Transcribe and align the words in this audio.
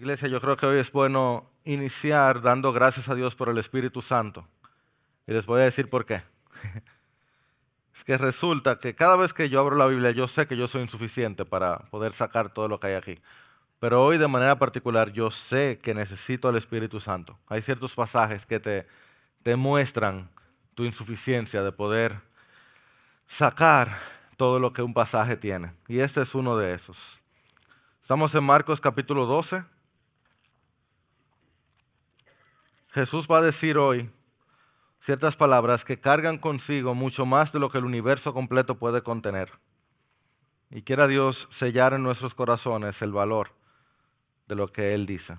Iglesia, 0.00 0.28
yo 0.28 0.40
creo 0.40 0.56
que 0.56 0.64
hoy 0.64 0.78
es 0.78 0.92
bueno 0.92 1.46
iniciar 1.64 2.40
dando 2.40 2.72
gracias 2.72 3.10
a 3.10 3.14
Dios 3.14 3.36
por 3.36 3.50
el 3.50 3.58
Espíritu 3.58 4.00
Santo. 4.00 4.48
Y 5.26 5.32
les 5.34 5.44
voy 5.44 5.60
a 5.60 5.64
decir 5.64 5.90
por 5.90 6.06
qué. 6.06 6.22
Es 7.94 8.02
que 8.04 8.16
resulta 8.16 8.78
que 8.78 8.94
cada 8.94 9.16
vez 9.16 9.34
que 9.34 9.50
yo 9.50 9.60
abro 9.60 9.76
la 9.76 9.86
Biblia, 9.86 10.10
yo 10.10 10.26
sé 10.26 10.46
que 10.46 10.56
yo 10.56 10.66
soy 10.66 10.80
insuficiente 10.80 11.44
para 11.44 11.80
poder 11.90 12.14
sacar 12.14 12.50
todo 12.50 12.66
lo 12.66 12.80
que 12.80 12.86
hay 12.86 12.94
aquí. 12.94 13.20
Pero 13.78 14.02
hoy 14.02 14.16
de 14.16 14.26
manera 14.26 14.58
particular 14.58 15.12
yo 15.12 15.30
sé 15.30 15.78
que 15.82 15.92
necesito 15.92 16.48
al 16.48 16.56
Espíritu 16.56 16.98
Santo. 16.98 17.38
Hay 17.48 17.60
ciertos 17.60 17.94
pasajes 17.94 18.46
que 18.46 18.58
te, 18.58 18.86
te 19.42 19.54
muestran 19.54 20.30
tu 20.74 20.84
insuficiencia 20.84 21.62
de 21.62 21.72
poder 21.72 22.14
sacar 23.26 23.94
todo 24.38 24.58
lo 24.60 24.72
que 24.72 24.80
un 24.80 24.94
pasaje 24.94 25.36
tiene. 25.36 25.74
Y 25.88 25.98
este 25.98 26.22
es 26.22 26.34
uno 26.34 26.56
de 26.56 26.72
esos. 26.72 27.20
Estamos 28.00 28.34
en 28.34 28.44
Marcos 28.44 28.80
capítulo 28.80 29.26
12. 29.26 29.62
Jesús 32.92 33.28
va 33.30 33.38
a 33.38 33.42
decir 33.42 33.78
hoy 33.78 34.10
ciertas 34.98 35.36
palabras 35.36 35.84
que 35.84 36.00
cargan 36.00 36.38
consigo 36.38 36.96
mucho 36.96 37.24
más 37.24 37.52
de 37.52 37.60
lo 37.60 37.70
que 37.70 37.78
el 37.78 37.84
universo 37.84 38.34
completo 38.34 38.78
puede 38.78 39.00
contener. 39.02 39.52
Y 40.70 40.82
quiera 40.82 41.06
Dios 41.06 41.46
sellar 41.52 41.94
en 41.94 42.02
nuestros 42.02 42.34
corazones 42.34 43.00
el 43.02 43.12
valor 43.12 43.52
de 44.48 44.56
lo 44.56 44.66
que 44.66 44.92
Él 44.94 45.06
dice. 45.06 45.38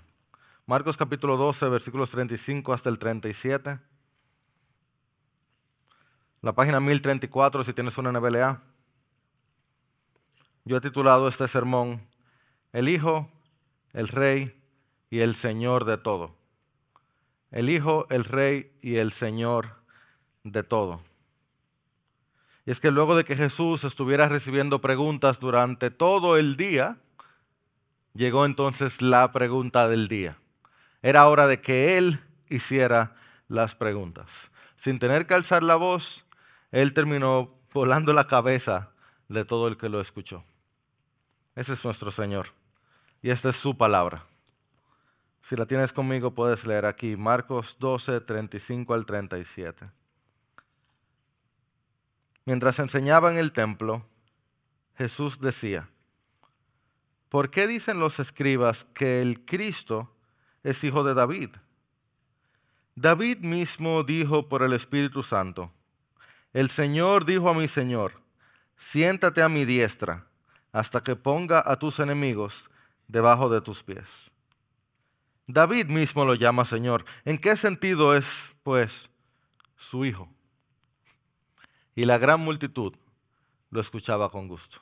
Marcos 0.66 0.96
capítulo 0.96 1.36
12, 1.36 1.68
versículos 1.68 2.12
35 2.12 2.72
hasta 2.72 2.88
el 2.88 2.98
37. 2.98 3.80
La 6.42 6.54
página 6.54 6.80
1034 6.80 7.66
si 7.66 7.74
tienes 7.74 7.98
una 7.98 8.14
NBLA. 8.14 8.62
Yo 10.64 10.78
he 10.78 10.82
titulado 10.82 11.28
este 11.28 11.50
sermón 11.50 12.00
El 12.72 12.88
Hijo, 12.88 13.30
el 13.92 14.08
Rey 14.08 14.58
y 15.10 15.20
el 15.20 15.36
Señor 15.36 15.84
de 15.84 15.98
todo 15.98 16.41
el 17.52 17.70
Hijo, 17.70 18.08
el 18.10 18.26
Rey 18.26 18.72
y 18.82 18.98
el 18.98 19.12
Señor 19.12 19.76
de 20.44 20.64
todo. 20.64 21.02
Y 22.66 22.72
es 22.72 22.80
que 22.80 22.92
luego 22.92 23.16
de 23.16 23.24
que 23.24 23.36
Jesús 23.36 23.84
estuviera 23.84 24.28
recibiendo 24.28 24.82
preguntas 24.82 25.40
durante 25.40 25.92
todo 25.92 26.38
el 26.38 26.58
día, 26.58 26.98
llegó 28.14 28.46
entonces 28.46 29.02
la 29.02 29.32
pregunta 29.32 29.88
del 29.88 30.08
día. 30.08 30.36
Era 31.02 31.28
hora 31.28 31.48
de 31.48 31.60
que 31.60 31.98
Él 31.98 32.20
hiciera 32.50 33.16
las 33.48 33.76
preguntas. 33.76 34.52
Sin 34.76 35.00
tener 35.00 35.26
que 35.26 35.34
alzar 35.34 35.64
la 35.64 35.76
voz, 35.76 36.26
Él 36.72 36.94
terminó 36.94 37.54
volando 37.74 38.14
la 38.14 38.28
cabeza 38.28 38.92
de 39.28 39.46
todo 39.46 39.68
el 39.68 39.78
que 39.78 39.90
lo 39.90 40.00
escuchó. 40.00 40.44
Ese 41.56 41.74
es 41.74 41.84
nuestro 41.84 42.12
Señor. 42.12 42.48
Y 43.22 43.30
esta 43.30 43.50
es 43.50 43.56
su 43.56 43.78
palabra. 43.78 44.24
Si 45.42 45.56
la 45.56 45.66
tienes 45.66 45.92
conmigo, 45.92 46.34
puedes 46.34 46.66
leer 46.66 46.86
aquí 46.86 47.18
Marcos 47.18 47.78
12, 47.80 48.22
35 48.22 48.94
al 48.94 49.06
37. 49.06 49.90
Mientras 52.46 52.80
enseñaba 52.80 53.32
en 53.32 53.38
el 53.38 53.52
templo, 53.52 54.06
Jesús 54.98 55.42
decía, 55.42 55.90
¿por 57.30 57.50
qué 57.50 57.68
dicen 57.68 58.00
los 58.00 58.20
escribas 58.20 58.84
que 58.84 59.22
el 59.22 59.46
Cristo 59.46 60.14
es 60.64 60.84
hijo 60.84 61.04
de 61.04 61.14
David? 61.14 61.50
David 62.96 63.40
mismo 63.40 64.04
dijo 64.04 64.48
por 64.48 64.64
el 64.64 64.74
Espíritu 64.74 65.24
Santo, 65.24 65.72
el 66.54 66.70
Señor 66.70 67.26
dijo 67.26 67.50
a 67.50 67.54
mi 67.54 67.68
Señor, 67.68 68.14
siéntate 68.78 69.42
a 69.42 69.50
mi 69.50 69.66
diestra 69.66 70.28
hasta 70.72 71.02
que 71.02 71.16
ponga 71.16 71.64
a 71.66 71.78
tus 71.78 72.00
enemigos 72.00 72.70
debajo 73.08 73.50
de 73.50 73.62
tus 73.62 73.84
pies. 73.84 74.31
David 75.54 75.88
mismo 75.88 76.26
lo 76.26 76.36
llama 76.36 76.66
Señor. 76.66 77.06
¿En 77.26 77.38
qué 77.38 77.56
sentido 77.56 78.16
es, 78.16 78.56
pues, 78.64 79.10
su 79.76 80.06
hijo? 80.06 80.30
Y 81.96 82.06
la 82.06 82.18
gran 82.18 82.40
multitud 82.40 82.94
lo 83.70 83.82
escuchaba 83.82 84.30
con 84.30 84.48
gusto. 84.48 84.80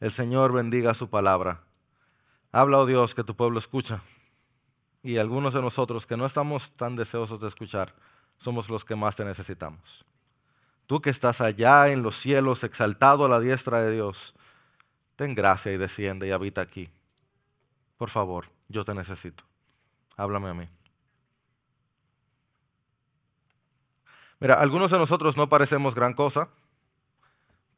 El 0.00 0.10
Señor 0.10 0.52
bendiga 0.52 0.94
su 0.94 1.08
palabra. 1.08 1.62
Habla, 2.52 2.78
oh 2.78 2.86
Dios, 2.86 3.14
que 3.14 3.24
tu 3.24 3.36
pueblo 3.36 3.58
escucha. 3.58 4.00
Y 5.02 5.18
algunos 5.18 5.54
de 5.54 5.62
nosotros 5.62 6.06
que 6.06 6.16
no 6.16 6.26
estamos 6.26 6.74
tan 6.74 6.96
deseosos 6.96 7.40
de 7.40 7.48
escuchar, 7.48 7.94
somos 8.38 8.68
los 8.68 8.84
que 8.84 8.96
más 8.96 9.16
te 9.16 9.24
necesitamos. 9.24 10.04
Tú 10.86 11.00
que 11.00 11.10
estás 11.10 11.40
allá 11.40 11.88
en 11.88 12.02
los 12.02 12.16
cielos, 12.16 12.64
exaltado 12.64 13.24
a 13.24 13.28
la 13.28 13.40
diestra 13.40 13.82
de 13.82 13.92
Dios, 13.92 14.34
ten 15.16 15.34
gracia 15.34 15.72
y 15.72 15.76
desciende 15.76 16.26
y 16.26 16.32
habita 16.32 16.60
aquí. 16.60 16.88
Por 17.96 18.10
favor 18.10 18.57
yo 18.68 18.84
te 18.84 18.94
necesito. 18.94 19.44
Háblame 20.16 20.48
a 20.48 20.54
mí. 20.54 20.68
Mira, 24.40 24.60
algunos 24.60 24.90
de 24.90 24.98
nosotros 24.98 25.36
no 25.36 25.48
parecemos 25.48 25.94
gran 25.94 26.14
cosa, 26.14 26.48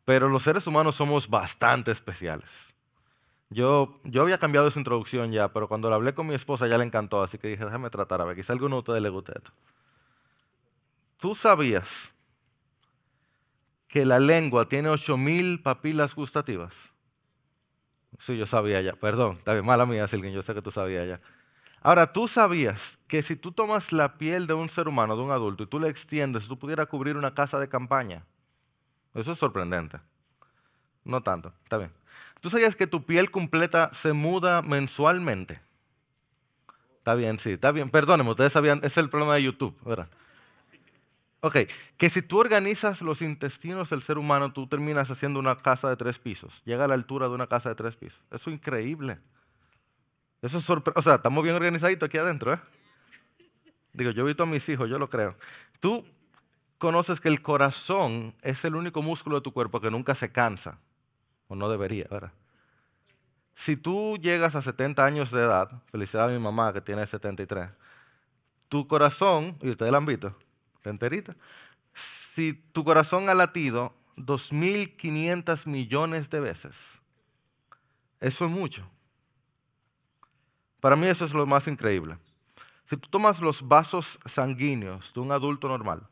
pero 0.04 0.28
los 0.28 0.42
seres 0.42 0.66
humanos 0.66 0.96
somos 0.96 1.28
bastante 1.28 1.90
especiales. 1.90 2.74
Yo, 3.48 3.98
yo 4.04 4.22
había 4.22 4.38
cambiado 4.38 4.68
esa 4.68 4.78
introducción 4.78 5.32
ya, 5.32 5.52
pero 5.52 5.68
cuando 5.68 5.88
la 5.90 5.96
hablé 5.96 6.14
con 6.14 6.26
mi 6.26 6.34
esposa 6.34 6.68
ya 6.68 6.78
le 6.78 6.84
encantó, 6.84 7.22
así 7.22 7.38
que 7.38 7.48
dije, 7.48 7.64
déjame 7.64 7.90
tratar 7.90 8.20
a 8.20 8.24
ver, 8.24 8.36
quizá 8.36 8.52
a 8.52 8.54
alguno 8.54 8.76
de 8.76 8.80
ustedes 8.80 9.02
le 9.02 9.08
guste 9.08 9.32
esto. 9.36 9.50
¿Tú 11.18 11.34
sabías 11.34 12.14
que 13.88 14.06
la 14.06 14.20
lengua 14.20 14.66
tiene 14.66 14.88
8000 14.88 15.62
papilas 15.62 16.14
gustativas? 16.14 16.94
Sí, 18.18 18.36
yo 18.36 18.46
sabía 18.46 18.80
ya. 18.80 18.92
Perdón, 18.94 19.36
está 19.38 19.52
bien, 19.52 19.64
mala 19.64 19.86
mía, 19.86 20.06
Silvin, 20.06 20.32
yo 20.32 20.42
sé 20.42 20.54
que 20.54 20.62
tú 20.62 20.70
sabías 20.70 21.06
ya. 21.06 21.20
Ahora, 21.82 22.12
tú 22.12 22.28
sabías 22.28 23.04
que 23.08 23.22
si 23.22 23.36
tú 23.36 23.52
tomas 23.52 23.92
la 23.92 24.18
piel 24.18 24.46
de 24.46 24.54
un 24.54 24.68
ser 24.68 24.88
humano, 24.88 25.16
de 25.16 25.22
un 25.22 25.30
adulto, 25.30 25.62
y 25.62 25.66
tú 25.66 25.80
la 25.80 25.88
extiendes, 25.88 26.46
tú 26.46 26.58
pudieras 26.58 26.86
cubrir 26.88 27.16
una 27.16 27.32
casa 27.32 27.58
de 27.58 27.68
campaña. 27.68 28.24
Eso 29.14 29.32
es 29.32 29.38
sorprendente. 29.38 29.98
No 31.04 31.22
tanto, 31.22 31.52
está 31.64 31.78
bien. 31.78 31.90
¿Tú 32.40 32.50
sabías 32.50 32.76
que 32.76 32.86
tu 32.86 33.04
piel 33.04 33.30
completa 33.30 33.92
se 33.94 34.12
muda 34.12 34.60
mensualmente? 34.62 35.60
Está 36.98 37.14
bien, 37.14 37.38
sí, 37.38 37.52
está 37.52 37.72
bien. 37.72 37.88
Perdónenme, 37.88 38.30
ustedes 38.30 38.52
sabían, 38.52 38.80
es 38.82 38.98
el 38.98 39.08
problema 39.08 39.34
de 39.34 39.44
YouTube, 39.44 39.76
¿verdad? 39.84 40.08
Ok, 41.42 41.56
que 41.96 42.10
si 42.10 42.20
tú 42.20 42.38
organizas 42.38 43.00
los 43.00 43.22
intestinos 43.22 43.88
del 43.88 44.02
ser 44.02 44.18
humano, 44.18 44.52
tú 44.52 44.66
terminas 44.66 45.10
haciendo 45.10 45.38
una 45.38 45.56
casa 45.56 45.88
de 45.88 45.96
tres 45.96 46.18
pisos. 46.18 46.62
Llega 46.66 46.84
a 46.84 46.88
la 46.88 46.94
altura 46.94 47.28
de 47.28 47.34
una 47.34 47.46
casa 47.46 47.70
de 47.70 47.74
tres 47.74 47.96
pisos. 47.96 48.20
Eso 48.30 48.50
es 48.50 48.56
increíble. 48.56 49.18
Eso 50.42 50.58
es 50.58 50.70
O 50.70 51.02
sea, 51.02 51.14
estamos 51.16 51.42
bien 51.42 51.56
organizaditos 51.56 52.06
aquí 52.06 52.18
adentro, 52.18 52.52
¿eh? 52.52 52.60
Digo, 53.92 54.10
yo 54.10 54.22
he 54.22 54.26
visto 54.26 54.42
a 54.42 54.46
mis 54.46 54.68
hijos, 54.68 54.88
yo 54.88 54.98
lo 54.98 55.08
creo. 55.08 55.34
Tú 55.80 56.04
conoces 56.78 57.20
que 57.20 57.28
el 57.28 57.42
corazón 57.42 58.34
es 58.42 58.64
el 58.64 58.74
único 58.74 59.02
músculo 59.02 59.36
de 59.36 59.42
tu 59.42 59.52
cuerpo 59.52 59.80
que 59.80 59.90
nunca 59.90 60.14
se 60.14 60.30
cansa. 60.30 60.78
O 61.48 61.56
no 61.56 61.68
debería, 61.68 62.06
¿verdad? 62.10 62.32
Si 63.54 63.76
tú 63.76 64.16
llegas 64.18 64.56
a 64.56 64.62
70 64.62 65.04
años 65.04 65.30
de 65.30 65.40
edad, 65.40 65.70
felicidad 65.90 66.28
a 66.28 66.32
mi 66.32 66.38
mamá 66.38 66.72
que 66.72 66.80
tiene 66.80 67.06
73, 67.06 67.68
tu 68.68 68.86
corazón, 68.86 69.56
y 69.60 69.70
ustedes 69.70 69.90
lo 69.90 69.98
han 69.98 70.06
visto, 70.06 70.34
enterita. 70.88 71.34
Si 71.92 72.54
tu 72.54 72.84
corazón 72.84 73.28
ha 73.28 73.34
latido 73.34 73.94
2.500 74.16 75.66
millones 75.66 76.30
de 76.30 76.40
veces, 76.40 77.00
eso 78.20 78.46
es 78.46 78.50
mucho. 78.50 78.88
Para 80.80 80.96
mí 80.96 81.06
eso 81.06 81.24
es 81.24 81.34
lo 81.34 81.46
más 81.46 81.66
increíble. 81.68 82.16
Si 82.84 82.96
tú 82.96 83.08
tomas 83.08 83.40
los 83.40 83.68
vasos 83.68 84.18
sanguíneos 84.24 85.12
de 85.12 85.20
un 85.20 85.32
adulto 85.32 85.68
normal 85.68 86.08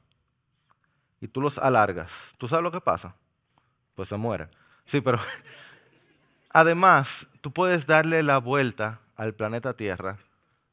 y 1.21 1.29
tú 1.29 1.41
los 1.41 1.59
alargas, 1.59 2.35
¿tú 2.39 2.47
sabes 2.47 2.63
lo 2.63 2.71
que 2.71 2.81
pasa? 2.81 3.17
Pues 3.95 4.09
se 4.11 4.17
muere. 4.17 4.49
Sí, 4.85 5.01
pero 5.01 5.19
además 6.51 7.29
tú 7.41 7.53
puedes 7.53 7.87
darle 7.87 8.23
la 8.23 8.39
vuelta 8.39 9.01
al 9.17 9.35
planeta 9.35 9.77
Tierra 9.77 10.19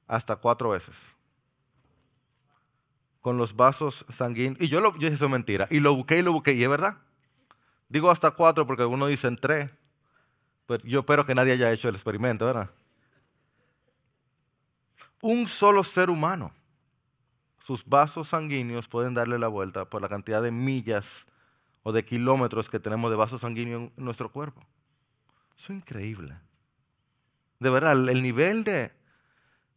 hasta 0.08 0.36
cuatro 0.36 0.70
veces 0.70 1.15
con 3.25 3.39
los 3.39 3.56
vasos 3.56 4.06
sanguíneos. 4.07 4.62
Y 4.62 4.68
yo, 4.68 4.81
lo, 4.81 4.94
yo 4.94 5.00
dije, 5.00 5.16
eso 5.16 5.25
es 5.25 5.31
mentira. 5.31 5.68
Y 5.72 5.80
lo 5.80 5.95
busqué 5.95 6.19
y 6.19 6.22
lo 6.22 6.31
busqué. 6.31 6.54
Y 6.54 6.62
es 6.62 6.69
verdad. 6.69 6.95
Digo 7.89 8.12
hasta 8.12 8.30
cuatro 8.30 8.68
porque 8.68 8.83
algunos 8.83 9.10
dicen 9.10 9.36
tres. 9.36 9.72
Pero 10.68 10.83
yo 10.83 11.00
espero 11.00 11.25
que 11.25 11.33
nadie 11.33 11.54
haya 11.54 11.72
hecho 11.72 11.89
el 11.89 11.95
experimento, 11.95 12.45
¿verdad? 12.45 12.69
Un 15.22 15.48
solo 15.48 15.83
ser 15.83 16.12
humano. 16.12 16.51
Sus 17.57 17.83
vasos 17.83 18.27
sanguíneos 18.27 18.88
pueden 18.88 19.16
darle 19.16 19.39
la 19.39 19.48
vuelta 19.48 19.86
por 19.86 20.04
la 20.04 20.07
cantidad 20.07 20.44
de 20.44 20.51
millas 20.51 21.25
o 21.81 21.92
de 21.92 22.06
kilómetros 22.06 22.69
que 22.69 22.80
tenemos 22.80 23.10
de 23.10 23.18
vasos 23.18 23.42
sanguíneos 23.42 23.89
en 23.98 24.06
nuestro 24.06 24.31
cuerpo. 24.31 24.62
Eso 25.57 25.74
es 25.74 25.80
increíble. 25.80 26.38
De 27.60 27.72
verdad, 27.72 27.94
el 28.07 28.22
nivel 28.22 28.63
de, 28.63 28.92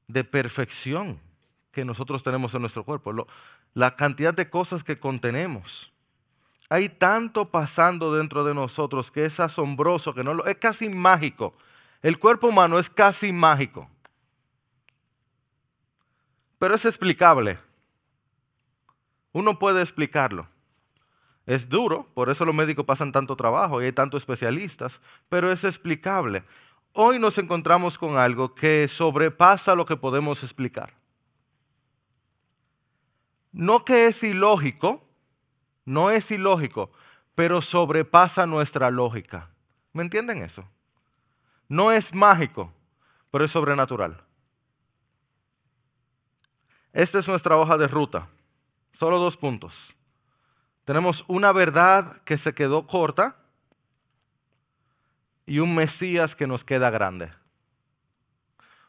de 0.06 0.22
perfección 0.22 1.18
que 1.72 1.84
nosotros 1.84 2.22
tenemos 2.22 2.54
en 2.54 2.60
nuestro 2.62 2.84
cuerpo, 2.84 3.26
la 3.74 3.96
cantidad 3.96 4.34
de 4.34 4.50
cosas 4.50 4.82
que 4.84 4.96
contenemos. 4.96 5.92
Hay 6.70 6.88
tanto 6.88 7.50
pasando 7.50 8.14
dentro 8.14 8.44
de 8.44 8.54
nosotros 8.54 9.10
que 9.10 9.24
es 9.24 9.40
asombroso, 9.40 10.14
que 10.14 10.24
no 10.24 10.34
lo, 10.34 10.44
es 10.46 10.56
casi 10.56 10.88
mágico. 10.88 11.54
El 12.02 12.18
cuerpo 12.18 12.48
humano 12.48 12.78
es 12.78 12.90
casi 12.90 13.32
mágico. 13.32 13.88
pero 16.58 16.74
es 16.74 16.84
explicable. 16.84 17.58
Uno 19.32 19.58
puede 19.58 19.80
explicarlo. 19.80 20.48
Es 21.46 21.68
duro, 21.68 22.06
por 22.14 22.28
eso 22.28 22.44
los 22.44 22.54
médicos 22.54 22.84
pasan 22.84 23.12
tanto 23.12 23.36
trabajo 23.36 23.80
y 23.80 23.86
hay 23.86 23.92
tantos 23.92 24.22
especialistas, 24.22 25.00
pero 25.28 25.50
es 25.50 25.64
explicable. 25.64 26.42
Hoy 26.92 27.18
nos 27.18 27.38
encontramos 27.38 27.96
con 27.96 28.18
algo 28.18 28.54
que 28.54 28.88
sobrepasa 28.88 29.74
lo 29.74 29.86
que 29.86 29.96
podemos 29.96 30.42
explicar. 30.42 30.92
No 33.58 33.84
que 33.84 34.06
es 34.06 34.22
ilógico, 34.22 35.04
no 35.84 36.12
es 36.12 36.30
ilógico, 36.30 36.92
pero 37.34 37.60
sobrepasa 37.60 38.46
nuestra 38.46 38.88
lógica. 38.88 39.50
¿Me 39.92 40.04
entienden 40.04 40.42
eso? 40.42 40.64
No 41.68 41.90
es 41.90 42.14
mágico, 42.14 42.72
pero 43.32 43.44
es 43.44 43.50
sobrenatural. 43.50 44.16
Esta 46.92 47.18
es 47.18 47.26
nuestra 47.26 47.56
hoja 47.56 47.76
de 47.76 47.88
ruta. 47.88 48.28
Solo 48.92 49.18
dos 49.18 49.36
puntos. 49.36 49.96
Tenemos 50.84 51.24
una 51.26 51.50
verdad 51.50 52.22
que 52.22 52.38
se 52.38 52.54
quedó 52.54 52.86
corta 52.86 53.38
y 55.46 55.58
un 55.58 55.74
Mesías 55.74 56.36
que 56.36 56.46
nos 56.46 56.62
queda 56.62 56.90
grande. 56.90 57.32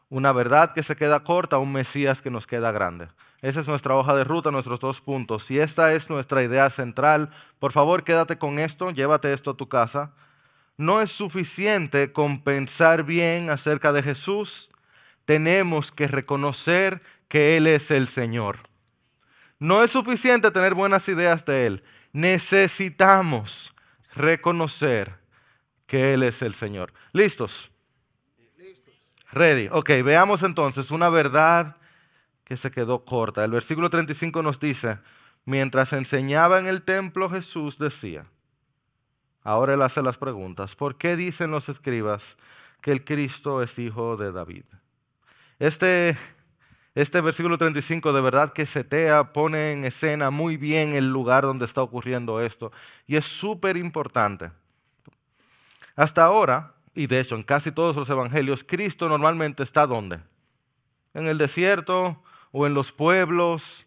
Una 0.08 0.30
verdad 0.30 0.72
que 0.72 0.84
se 0.84 0.94
queda 0.94 1.24
corta, 1.24 1.58
un 1.58 1.72
Mesías 1.72 2.22
que 2.22 2.30
nos 2.30 2.46
queda 2.46 2.70
grande. 2.70 3.08
Esa 3.42 3.60
es 3.60 3.68
nuestra 3.68 3.94
hoja 3.94 4.14
de 4.14 4.24
ruta, 4.24 4.50
nuestros 4.50 4.80
dos 4.80 5.00
puntos. 5.00 5.50
Y 5.50 5.58
esta 5.58 5.92
es 5.94 6.10
nuestra 6.10 6.42
idea 6.42 6.68
central. 6.68 7.30
Por 7.58 7.72
favor, 7.72 8.04
quédate 8.04 8.38
con 8.38 8.58
esto, 8.58 8.90
llévate 8.90 9.32
esto 9.32 9.50
a 9.52 9.56
tu 9.56 9.68
casa. 9.68 10.12
No 10.76 11.00
es 11.00 11.10
suficiente 11.10 12.12
con 12.12 12.42
pensar 12.42 13.04
bien 13.04 13.48
acerca 13.48 13.92
de 13.92 14.02
Jesús. 14.02 14.70
Tenemos 15.24 15.90
que 15.90 16.06
reconocer 16.06 17.02
que 17.28 17.56
Él 17.56 17.66
es 17.66 17.90
el 17.90 18.08
Señor. 18.08 18.58
No 19.58 19.84
es 19.84 19.90
suficiente 19.90 20.50
tener 20.50 20.74
buenas 20.74 21.08
ideas 21.08 21.46
de 21.46 21.66
Él. 21.66 21.84
Necesitamos 22.12 23.74
reconocer 24.14 25.18
que 25.86 26.14
Él 26.14 26.22
es 26.22 26.42
el 26.42 26.54
Señor. 26.54 26.92
¿Listos? 27.12 27.72
Ready. 29.32 29.68
Ok, 29.70 29.90
veamos 30.04 30.42
entonces 30.42 30.90
una 30.90 31.08
verdad 31.08 31.76
que 32.50 32.56
se 32.56 32.72
quedó 32.72 33.04
corta. 33.04 33.44
El 33.44 33.52
versículo 33.52 33.90
35 33.90 34.42
nos 34.42 34.58
dice, 34.58 34.98
mientras 35.44 35.92
enseñaba 35.92 36.58
en 36.58 36.66
el 36.66 36.82
templo 36.82 37.30
Jesús 37.30 37.78
decía, 37.78 38.26
ahora 39.44 39.74
él 39.74 39.82
hace 39.82 40.02
las 40.02 40.18
preguntas, 40.18 40.74
¿por 40.74 40.98
qué 40.98 41.14
dicen 41.14 41.52
los 41.52 41.68
escribas 41.68 42.38
que 42.80 42.90
el 42.90 43.04
Cristo 43.04 43.62
es 43.62 43.78
hijo 43.78 44.16
de 44.16 44.32
David? 44.32 44.64
Este 45.60 46.18
este 46.96 47.20
versículo 47.20 47.56
35 47.56 48.12
de 48.12 48.20
verdad 48.20 48.52
que 48.52 48.66
setea, 48.66 49.32
pone 49.32 49.70
en 49.70 49.84
escena 49.84 50.32
muy 50.32 50.56
bien 50.56 50.94
el 50.94 51.08
lugar 51.08 51.44
donde 51.44 51.66
está 51.66 51.82
ocurriendo 51.82 52.40
esto. 52.40 52.72
Y 53.06 53.14
es 53.14 53.26
súper 53.26 53.76
importante. 53.76 54.50
Hasta 55.94 56.24
ahora, 56.24 56.74
y 56.96 57.06
de 57.06 57.20
hecho 57.20 57.36
en 57.36 57.44
casi 57.44 57.70
todos 57.70 57.94
los 57.94 58.10
evangelios, 58.10 58.64
Cristo 58.64 59.08
normalmente 59.08 59.62
está 59.62 59.86
¿dónde? 59.86 60.18
En 61.14 61.28
el 61.28 61.38
desierto 61.38 62.20
o 62.52 62.66
en 62.66 62.74
los 62.74 62.92
pueblos, 62.92 63.86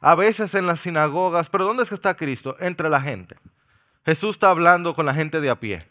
a 0.00 0.14
veces 0.14 0.54
en 0.54 0.66
las 0.66 0.80
sinagogas. 0.80 1.50
Pero 1.50 1.64
¿dónde 1.64 1.82
es 1.82 1.88
que 1.88 1.94
está 1.94 2.14
Cristo? 2.14 2.56
Entre 2.60 2.88
la 2.88 3.00
gente. 3.00 3.36
Jesús 4.04 4.36
está 4.36 4.50
hablando 4.50 4.94
con 4.94 5.06
la 5.06 5.14
gente 5.14 5.40
de 5.40 5.50
a 5.50 5.60
pie, 5.60 5.86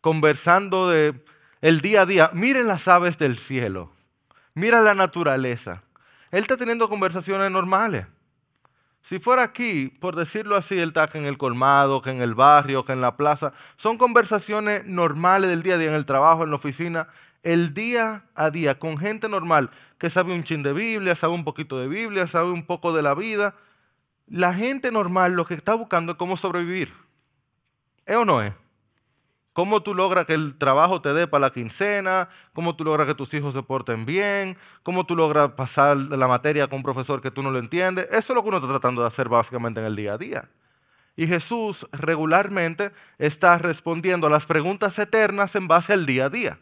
conversando 0.00 0.88
de 0.88 1.14
el 1.60 1.80
día 1.80 2.02
a 2.02 2.06
día. 2.06 2.30
Miren 2.34 2.68
las 2.68 2.88
aves 2.88 3.18
del 3.18 3.38
cielo. 3.38 3.90
Mira 4.54 4.80
la 4.80 4.94
naturaleza. 4.94 5.82
Él 6.30 6.42
está 6.42 6.56
teniendo 6.56 6.88
conversaciones 6.88 7.50
normales. 7.50 8.06
Si 9.02 9.18
fuera 9.18 9.42
aquí, 9.42 9.88
por 10.00 10.14
decirlo 10.14 10.56
así, 10.56 10.78
él 10.78 10.92
está 10.94 11.08
en 11.14 11.24
el 11.24 11.38
colmado, 11.38 12.02
que 12.02 12.10
en 12.10 12.20
el 12.20 12.34
barrio, 12.34 12.84
que 12.84 12.92
en 12.92 13.00
la 13.00 13.16
plaza. 13.16 13.52
Son 13.76 13.96
conversaciones 13.96 14.86
normales 14.86 15.48
del 15.48 15.62
día 15.62 15.74
a 15.74 15.78
día, 15.78 15.88
en 15.88 15.94
el 15.94 16.04
trabajo, 16.04 16.44
en 16.44 16.50
la 16.50 16.56
oficina, 16.56 17.08
el 17.42 17.74
día 17.74 18.24
a 18.34 18.50
día, 18.50 18.78
con 18.78 18.98
gente 18.98 19.28
normal 19.28 19.70
que 19.98 20.10
sabe 20.10 20.32
un 20.32 20.44
chin 20.44 20.62
de 20.62 20.72
Biblia, 20.72 21.14
sabe 21.14 21.34
un 21.34 21.44
poquito 21.44 21.78
de 21.78 21.88
Biblia, 21.88 22.26
sabe 22.26 22.50
un 22.50 22.64
poco 22.64 22.92
de 22.92 23.02
la 23.02 23.14
vida. 23.14 23.54
La 24.26 24.54
gente 24.54 24.92
normal 24.92 25.32
lo 25.32 25.44
que 25.44 25.54
está 25.54 25.74
buscando 25.74 26.12
es 26.12 26.18
cómo 26.18 26.36
sobrevivir. 26.36 26.92
¿Es 28.06 28.16
o 28.16 28.24
no 28.24 28.42
es? 28.42 28.52
cómo 29.52 29.82
tú 29.82 29.94
logras 29.94 30.26
que 30.26 30.34
el 30.34 30.56
trabajo 30.56 31.02
te 31.02 31.12
dé 31.12 31.26
para 31.26 31.42
la 31.42 31.50
quincena, 31.50 32.28
cómo 32.52 32.74
tú 32.76 32.84
logras 32.84 33.06
que 33.06 33.14
tus 33.14 33.34
hijos 33.34 33.54
se 33.54 33.62
porten 33.62 34.06
bien, 34.06 34.56
cómo 34.82 35.04
tú 35.04 35.16
logras 35.16 35.52
pasar 35.52 35.96
la 35.96 36.28
materia 36.28 36.66
con 36.66 36.78
un 36.78 36.82
profesor 36.82 37.20
que 37.20 37.30
tú 37.30 37.42
no 37.42 37.50
lo 37.50 37.58
entiendes. 37.58 38.06
Eso 38.10 38.32
es 38.32 38.36
lo 38.36 38.42
que 38.42 38.48
uno 38.48 38.58
está 38.58 38.70
tratando 38.70 39.02
de 39.02 39.08
hacer 39.08 39.28
básicamente 39.28 39.80
en 39.80 39.86
el 39.86 39.96
día 39.96 40.14
a 40.14 40.18
día. 40.18 40.48
Y 41.16 41.26
Jesús 41.26 41.86
regularmente 41.92 42.92
está 43.18 43.58
respondiendo 43.58 44.28
a 44.28 44.30
las 44.30 44.46
preguntas 44.46 44.98
eternas 44.98 45.54
en 45.56 45.68
base 45.68 45.92
al 45.92 46.06
día 46.06 46.26
a 46.26 46.30
día. 46.30 46.58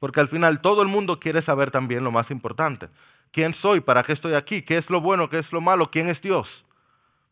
Porque 0.00 0.18
al 0.18 0.26
final 0.26 0.60
todo 0.60 0.82
el 0.82 0.88
mundo 0.88 1.20
quiere 1.20 1.40
saber 1.40 1.70
también 1.70 2.02
lo 2.02 2.10
más 2.10 2.32
importante. 2.32 2.88
¿Quién 3.30 3.54
soy? 3.54 3.80
¿Para 3.80 4.02
qué 4.02 4.12
estoy 4.12 4.34
aquí? 4.34 4.62
¿Qué 4.62 4.76
es 4.76 4.90
lo 4.90 5.00
bueno? 5.00 5.30
¿Qué 5.30 5.38
es 5.38 5.52
lo 5.52 5.60
malo? 5.60 5.90
¿Quién 5.90 6.08
es 6.08 6.20
Dios? 6.20 6.66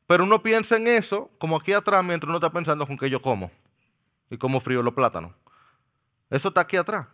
Pero 0.06 0.24
uno 0.24 0.40
piensa 0.42 0.76
en 0.76 0.86
eso 0.86 1.30
como 1.38 1.56
aquí 1.56 1.72
atrás 1.72 2.04
mientras 2.04 2.28
uno 2.28 2.36
está 2.36 2.50
pensando 2.50 2.86
con 2.86 2.96
qué 2.96 3.10
yo 3.10 3.20
como 3.20 3.50
y 4.30 4.38
cómo 4.38 4.60
frío 4.60 4.82
los 4.82 4.94
plátanos. 4.94 5.32
Eso 6.30 6.48
está 6.48 6.60
aquí 6.60 6.76
atrás. 6.76 7.06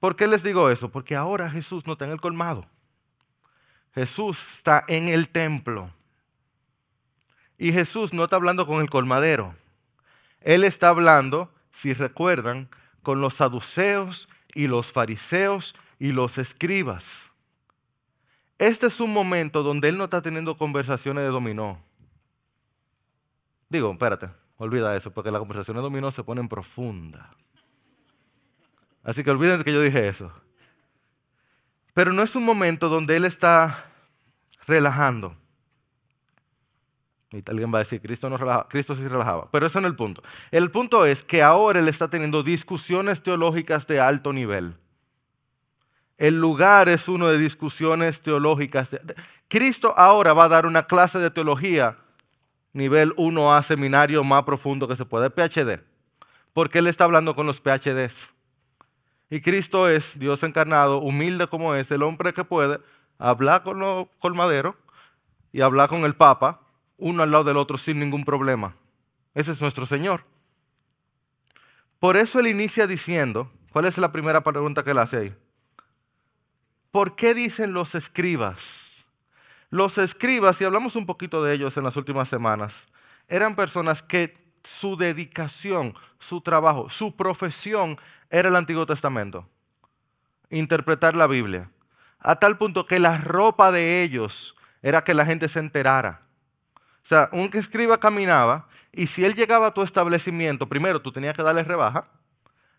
¿Por 0.00 0.16
qué 0.16 0.26
les 0.26 0.42
digo 0.42 0.68
eso? 0.68 0.90
Porque 0.90 1.16
ahora 1.16 1.48
Jesús 1.48 1.86
no 1.86 1.94
está 1.94 2.04
en 2.04 2.10
el 2.10 2.20
colmado. 2.20 2.66
Jesús 3.94 4.58
está 4.58 4.84
en 4.88 5.08
el 5.08 5.28
templo. 5.28 5.90
Y 7.56 7.72
Jesús 7.72 8.12
no 8.12 8.24
está 8.24 8.36
hablando 8.36 8.66
con 8.66 8.80
el 8.80 8.90
colmadero. 8.90 9.54
Él 10.40 10.64
está 10.64 10.88
hablando, 10.88 11.50
si 11.70 11.94
recuerdan, 11.94 12.68
con 13.04 13.20
los 13.20 13.34
saduceos 13.34 14.30
y 14.54 14.66
los 14.66 14.90
fariseos 14.90 15.76
y 16.00 16.10
los 16.10 16.38
escribas. 16.38 17.34
Este 18.58 18.88
es 18.88 18.98
un 18.98 19.12
momento 19.12 19.62
donde 19.62 19.90
él 19.90 19.96
no 19.96 20.04
está 20.04 20.20
teniendo 20.20 20.58
conversaciones 20.58 21.22
de 21.22 21.30
dominó. 21.30 21.78
Digo, 23.68 23.92
espérate, 23.92 24.28
Olvida 24.56 24.96
eso, 24.96 25.12
porque 25.12 25.30
las 25.30 25.40
conversaciones 25.40 25.82
dominó 25.82 26.10
se 26.10 26.22
ponen 26.22 26.48
profundas. 26.48 27.26
Así 29.02 29.24
que 29.24 29.30
olviden 29.30 29.62
que 29.62 29.72
yo 29.72 29.82
dije 29.82 30.08
eso. 30.08 30.32
Pero 31.92 32.12
no 32.12 32.22
es 32.22 32.36
un 32.36 32.44
momento 32.44 32.88
donde 32.88 33.16
él 33.16 33.24
está 33.24 33.84
relajando. 34.66 35.36
Alguien 37.46 37.72
va 37.72 37.78
a 37.78 37.80
decir, 37.80 38.00
Cristo 38.00 38.28
no 38.30 38.36
relajaba, 38.36 38.68
Cristo 38.68 38.94
sí 38.94 39.06
relajaba. 39.06 39.48
Pero 39.50 39.66
eso 39.66 39.80
no 39.80 39.86
es 39.86 39.90
el 39.92 39.96
punto. 39.96 40.22
El 40.50 40.70
punto 40.70 41.06
es 41.06 41.24
que 41.24 41.42
ahora 41.42 41.80
él 41.80 41.88
está 41.88 42.08
teniendo 42.08 42.42
discusiones 42.42 43.22
teológicas 43.22 43.86
de 43.86 44.00
alto 44.00 44.32
nivel. 44.32 44.74
El 46.16 46.40
lugar 46.40 46.88
es 46.88 47.08
uno 47.08 47.28
de 47.28 47.38
discusiones 47.38 48.22
teológicas. 48.22 48.96
Cristo 49.48 49.94
ahora 49.96 50.32
va 50.32 50.44
a 50.44 50.48
dar 50.48 50.66
una 50.66 50.84
clase 50.84 51.18
de 51.18 51.30
teología 51.30 51.96
nivel 52.72 53.14
1A, 53.16 53.62
seminario 53.62 54.22
más 54.22 54.42
profundo 54.44 54.86
que 54.86 54.96
se 54.96 55.04
puede, 55.06 55.30
PhD. 55.30 55.82
Porque 56.52 56.80
Él 56.80 56.86
está 56.86 57.04
hablando 57.04 57.34
con 57.34 57.46
los 57.46 57.60
PhDs. 57.60 58.34
Y 59.30 59.40
Cristo 59.40 59.88
es, 59.88 60.18
Dios 60.18 60.42
encarnado, 60.42 60.98
humilde 60.98 61.46
como 61.46 61.74
es, 61.74 61.90
el 61.90 62.02
hombre 62.02 62.32
que 62.32 62.44
puede 62.44 62.78
hablar 63.18 63.62
con 63.62 63.78
los 63.78 64.06
colmaderos 64.18 64.74
y 65.52 65.60
hablar 65.60 65.88
con 65.88 66.04
el 66.04 66.14
Papa, 66.14 66.60
uno 66.98 67.22
al 67.22 67.30
lado 67.30 67.44
del 67.44 67.56
otro 67.56 67.78
sin 67.78 67.98
ningún 67.98 68.24
problema. 68.24 68.74
Ese 69.34 69.52
es 69.52 69.60
nuestro 69.60 69.86
Señor. 69.86 70.24
Por 71.98 72.16
eso 72.16 72.38
Él 72.40 72.48
inicia 72.48 72.86
diciendo, 72.86 73.50
¿cuál 73.72 73.86
es 73.86 73.98
la 73.98 74.12
primera 74.12 74.42
pregunta 74.42 74.84
que 74.84 74.90
Él 74.90 74.98
hace 74.98 75.16
ahí? 75.16 75.34
¿Por 76.90 77.16
qué 77.16 77.34
dicen 77.34 77.72
los 77.72 77.94
escribas? 77.94 79.04
Los 79.70 79.98
escribas, 79.98 80.60
y 80.60 80.64
hablamos 80.64 80.94
un 80.94 81.06
poquito 81.06 81.42
de 81.42 81.52
ellos 81.52 81.76
en 81.76 81.84
las 81.84 81.96
últimas 81.96 82.28
semanas, 82.28 82.88
eran 83.28 83.56
personas 83.56 84.02
que 84.02 84.36
su 84.62 84.96
dedicación, 84.96 85.94
su 86.18 86.40
trabajo, 86.40 86.88
su 86.90 87.16
profesión 87.16 87.98
era 88.30 88.48
el 88.48 88.56
Antiguo 88.56 88.86
Testamento. 88.86 89.48
Interpretar 90.50 91.16
la 91.16 91.26
Biblia. 91.26 91.70
A 92.20 92.36
tal 92.36 92.56
punto 92.56 92.86
que 92.86 92.98
la 92.98 93.18
ropa 93.18 93.72
de 93.72 94.02
ellos 94.02 94.56
era 94.82 95.04
que 95.04 95.14
la 95.14 95.26
gente 95.26 95.48
se 95.48 95.58
enterara. 95.58 96.20
O 97.04 97.06
sea, 97.06 97.28
un 97.32 97.50
escriba 97.52 98.00
caminaba 98.00 98.66
y 98.90 99.08
si 99.08 99.26
él 99.26 99.34
llegaba 99.34 99.66
a 99.66 99.74
tu 99.74 99.82
establecimiento, 99.82 100.66
primero 100.66 101.02
tú 101.02 101.12
tenías 101.12 101.36
que 101.36 101.42
darle 101.42 101.62
rebaja 101.62 102.08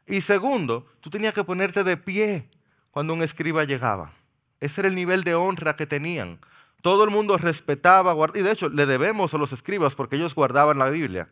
y 0.08 0.22
segundo, 0.22 0.88
tú 1.00 1.12
tenías 1.12 1.36
que 1.36 1.44
ponerte 1.44 1.84
de 1.84 1.96
pie 1.96 2.50
cuando 2.90 3.14
un 3.14 3.22
escriba 3.22 3.66
llegaba. 3.66 4.12
Ese 4.60 4.82
era 4.82 4.88
el 4.88 4.96
nivel 4.96 5.24
de 5.24 5.36
honra 5.36 5.76
que 5.76 5.86
tenían. 5.86 6.40
Todo 6.82 7.04
el 7.04 7.12
mundo 7.12 7.38
respetaba, 7.38 8.16
y 8.34 8.42
de 8.42 8.52
hecho 8.52 8.70
le 8.70 8.88
debemos 8.88 9.32
a 9.36 9.38
los 9.38 9.54
escribas 9.54 9.94
porque 9.94 10.16
ellos 10.16 10.34
guardaban 10.34 10.80
la 10.80 10.90
Biblia, 10.90 11.30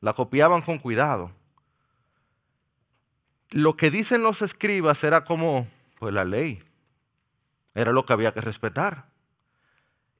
la 0.00 0.14
copiaban 0.14 0.62
con 0.62 0.78
cuidado. 0.78 1.30
Lo 3.50 3.76
que 3.76 3.90
dicen 3.90 4.22
los 4.22 4.40
escribas 4.40 5.04
era 5.04 5.26
como, 5.26 5.66
pues 5.98 6.14
la 6.14 6.24
ley. 6.24 6.62
Era 7.74 7.92
lo 7.92 8.06
que 8.06 8.14
había 8.14 8.32
que 8.32 8.40
respetar. 8.40 9.09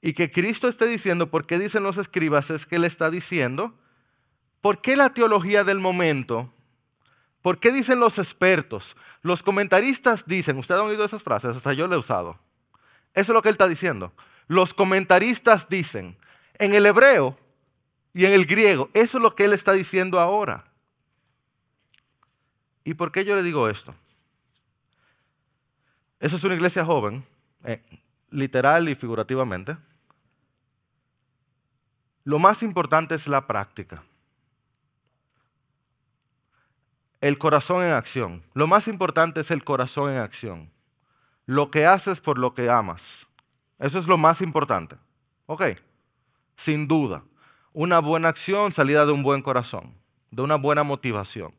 Y 0.02 0.14
que 0.14 0.30
Cristo 0.30 0.68
esté 0.68 0.86
diciendo, 0.86 1.30
¿por 1.30 1.46
qué 1.46 1.58
dicen 1.58 1.82
los 1.82 1.98
escribas? 1.98 2.50
Es 2.50 2.66
que 2.66 2.76
Él 2.76 2.84
está 2.84 3.10
diciendo, 3.10 3.74
¿por 4.60 4.80
qué 4.80 4.96
la 4.96 5.10
teología 5.10 5.62
del 5.64 5.78
momento? 5.78 6.52
¿Por 7.42 7.58
qué 7.58 7.72
dicen 7.72 8.00
los 8.00 8.18
expertos? 8.18 8.96
Los 9.22 9.42
comentaristas 9.42 10.26
dicen, 10.26 10.56
ustedes 10.58 10.80
han 10.80 10.86
oído 10.86 11.04
esas 11.04 11.22
frases, 11.22 11.56
hasta 11.56 11.74
yo 11.74 11.86
le 11.86 11.96
he 11.96 11.98
usado. 11.98 12.38
Eso 13.12 13.32
es 13.32 13.34
lo 13.34 13.42
que 13.42 13.48
Él 13.48 13.54
está 13.54 13.68
diciendo. 13.68 14.12
Los 14.46 14.72
comentaristas 14.72 15.68
dicen, 15.68 16.16
en 16.54 16.74
el 16.74 16.86
hebreo 16.86 17.36
y 18.14 18.24
en 18.24 18.32
el 18.32 18.46
griego, 18.46 18.88
eso 18.94 19.18
es 19.18 19.22
lo 19.22 19.34
que 19.34 19.44
Él 19.44 19.52
está 19.52 19.72
diciendo 19.72 20.18
ahora. 20.18 20.64
¿Y 22.84 22.94
por 22.94 23.12
qué 23.12 23.24
yo 23.24 23.36
le 23.36 23.42
digo 23.42 23.68
esto? 23.68 23.94
Eso 26.18 26.36
es 26.36 26.44
una 26.44 26.54
iglesia 26.54 26.84
joven, 26.84 27.24
eh, 27.64 27.82
literal 28.30 28.88
y 28.88 28.94
figurativamente. 28.94 29.76
Lo 32.24 32.38
más 32.38 32.62
importante 32.62 33.14
es 33.14 33.28
la 33.28 33.46
práctica. 33.46 34.02
El 37.20 37.38
corazón 37.38 37.84
en 37.84 37.92
acción. 37.92 38.42
Lo 38.54 38.66
más 38.66 38.88
importante 38.88 39.40
es 39.40 39.50
el 39.50 39.64
corazón 39.64 40.10
en 40.10 40.18
acción. 40.18 40.70
Lo 41.46 41.70
que 41.70 41.86
haces 41.86 42.20
por 42.20 42.38
lo 42.38 42.54
que 42.54 42.70
amas. 42.70 43.26
Eso 43.78 43.98
es 43.98 44.06
lo 44.06 44.18
más 44.18 44.40
importante. 44.40 44.96
¿Ok? 45.46 45.64
Sin 46.56 46.86
duda. 46.88 47.24
Una 47.72 47.98
buena 48.00 48.28
acción 48.28 48.72
salida 48.72 49.06
de 49.06 49.12
un 49.12 49.22
buen 49.22 49.42
corazón, 49.42 49.94
de 50.30 50.42
una 50.42 50.56
buena 50.56 50.82
motivación. 50.82 51.54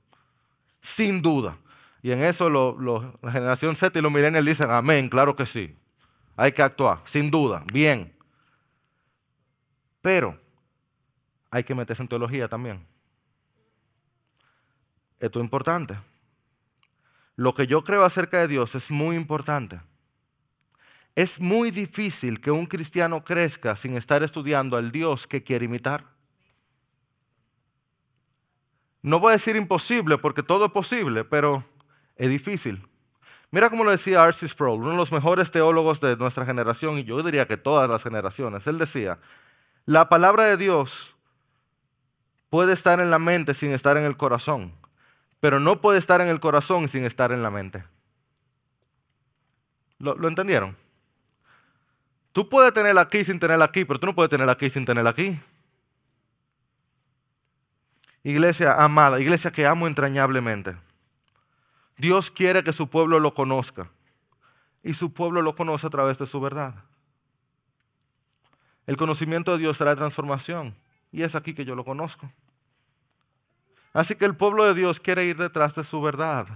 Sin 0.81 1.21
duda. 1.21 1.57
Y 2.01 2.11
en 2.11 2.23
eso 2.23 2.49
la 2.49 3.31
generación 3.31 3.75
Z 3.75 3.97
y 3.97 4.01
los 4.01 4.11
millennials 4.11 4.45
dicen, 4.45 4.71
amén, 4.71 5.09
claro 5.09 5.35
que 5.35 5.45
sí. 5.45 5.75
Hay 6.35 6.51
que 6.51 6.63
actuar, 6.63 6.99
sin 7.05 7.29
duda, 7.29 7.63
bien. 7.71 8.15
Pero 10.01 10.40
hay 11.51 11.63
que 11.63 11.75
meterse 11.75 12.01
en 12.01 12.07
teología 12.07 12.47
también. 12.47 12.83
Esto 15.19 15.39
es 15.39 15.43
importante. 15.43 15.97
Lo 17.35 17.53
que 17.53 17.67
yo 17.67 17.83
creo 17.83 18.03
acerca 18.03 18.39
de 18.39 18.47
Dios 18.47 18.73
es 18.73 18.89
muy 18.89 19.15
importante. 19.15 19.79
Es 21.13 21.39
muy 21.41 21.71
difícil 21.71 22.39
que 22.39 22.51
un 22.51 22.65
cristiano 22.65 23.23
crezca 23.23 23.75
sin 23.75 23.97
estar 23.97 24.23
estudiando 24.23 24.77
al 24.77 24.91
Dios 24.91 25.27
que 25.27 25.43
quiere 25.43 25.65
imitar. 25.65 26.05
No 29.01 29.19
voy 29.19 29.31
a 29.31 29.33
decir 29.33 29.55
imposible 29.55 30.17
porque 30.17 30.43
todo 30.43 30.65
es 30.65 30.71
posible, 30.71 31.25
pero 31.25 31.63
es 32.15 32.29
difícil. 32.29 32.81
Mira 33.49 33.69
cómo 33.69 33.83
lo 33.83 33.91
decía 33.91 34.23
R.C. 34.23 34.47
Sproul, 34.47 34.79
uno 34.79 34.91
de 34.91 34.97
los 34.97 35.11
mejores 35.11 35.51
teólogos 35.51 35.99
de 35.99 36.15
nuestra 36.15 36.45
generación, 36.45 36.97
y 36.97 37.03
yo 37.03 37.21
diría 37.21 37.47
que 37.47 37.57
todas 37.57 37.89
las 37.89 38.03
generaciones. 38.03 38.65
Él 38.67 38.77
decía, 38.77 39.19
la 39.85 40.07
palabra 40.07 40.45
de 40.45 40.55
Dios 40.55 41.15
puede 42.51 42.73
estar 42.73 42.99
en 42.99 43.09
la 43.09 43.17
mente 43.17 43.53
sin 43.53 43.71
estar 43.71 43.95
en 43.95 44.03
el 44.03 44.17
corazón, 44.17 44.73
pero 45.39 45.59
no 45.61 45.81
puede 45.81 45.97
estar 45.97 46.19
en 46.19 46.27
el 46.27 46.41
corazón 46.41 46.89
sin 46.89 47.05
estar 47.05 47.31
en 47.31 47.41
la 47.41 47.49
mente. 47.49 47.83
¿Lo, 49.99 50.27
entendieron? 50.27 50.75
Tú 52.33 52.49
puedes 52.49 52.73
tenerla 52.73 53.01
aquí 53.01 53.23
sin 53.23 53.39
tenerla 53.39 53.65
aquí, 53.65 53.85
pero 53.85 54.01
tú 54.01 54.05
no 54.05 54.13
puedes 54.13 54.29
tenerla 54.29 54.51
aquí 54.51 54.69
sin 54.69 54.85
tenerla 54.85 55.11
aquí. 55.11 55.39
Iglesia 58.23 58.83
amada, 58.83 59.19
iglesia 59.21 59.51
que 59.51 59.65
amo 59.65 59.87
entrañablemente. 59.87 60.75
Dios 61.97 62.31
quiere 62.31 62.65
que 62.65 62.73
su 62.73 62.89
pueblo 62.89 63.19
lo 63.19 63.33
conozca. 63.33 63.89
Y 64.83 64.93
su 64.93 65.13
pueblo 65.13 65.41
lo 65.41 65.55
conoce 65.55 65.87
a 65.87 65.91
través 65.91 66.17
de 66.17 66.25
su 66.25 66.41
verdad. 66.41 66.75
El 68.87 68.97
conocimiento 68.97 69.53
de 69.53 69.59
Dios 69.59 69.77
será 69.77 69.95
transformación. 69.95 70.75
Y 71.11 71.23
es 71.23 71.35
aquí 71.35 71.53
que 71.53 71.65
yo 71.65 71.75
lo 71.75 71.83
conozco. 71.83 72.29
Así 73.93 74.15
que 74.15 74.25
el 74.25 74.35
pueblo 74.35 74.63
de 74.65 74.73
Dios 74.73 74.99
quiere 74.99 75.25
ir 75.25 75.37
detrás 75.37 75.75
de 75.75 75.83
su 75.83 76.01
verdad. 76.01 76.47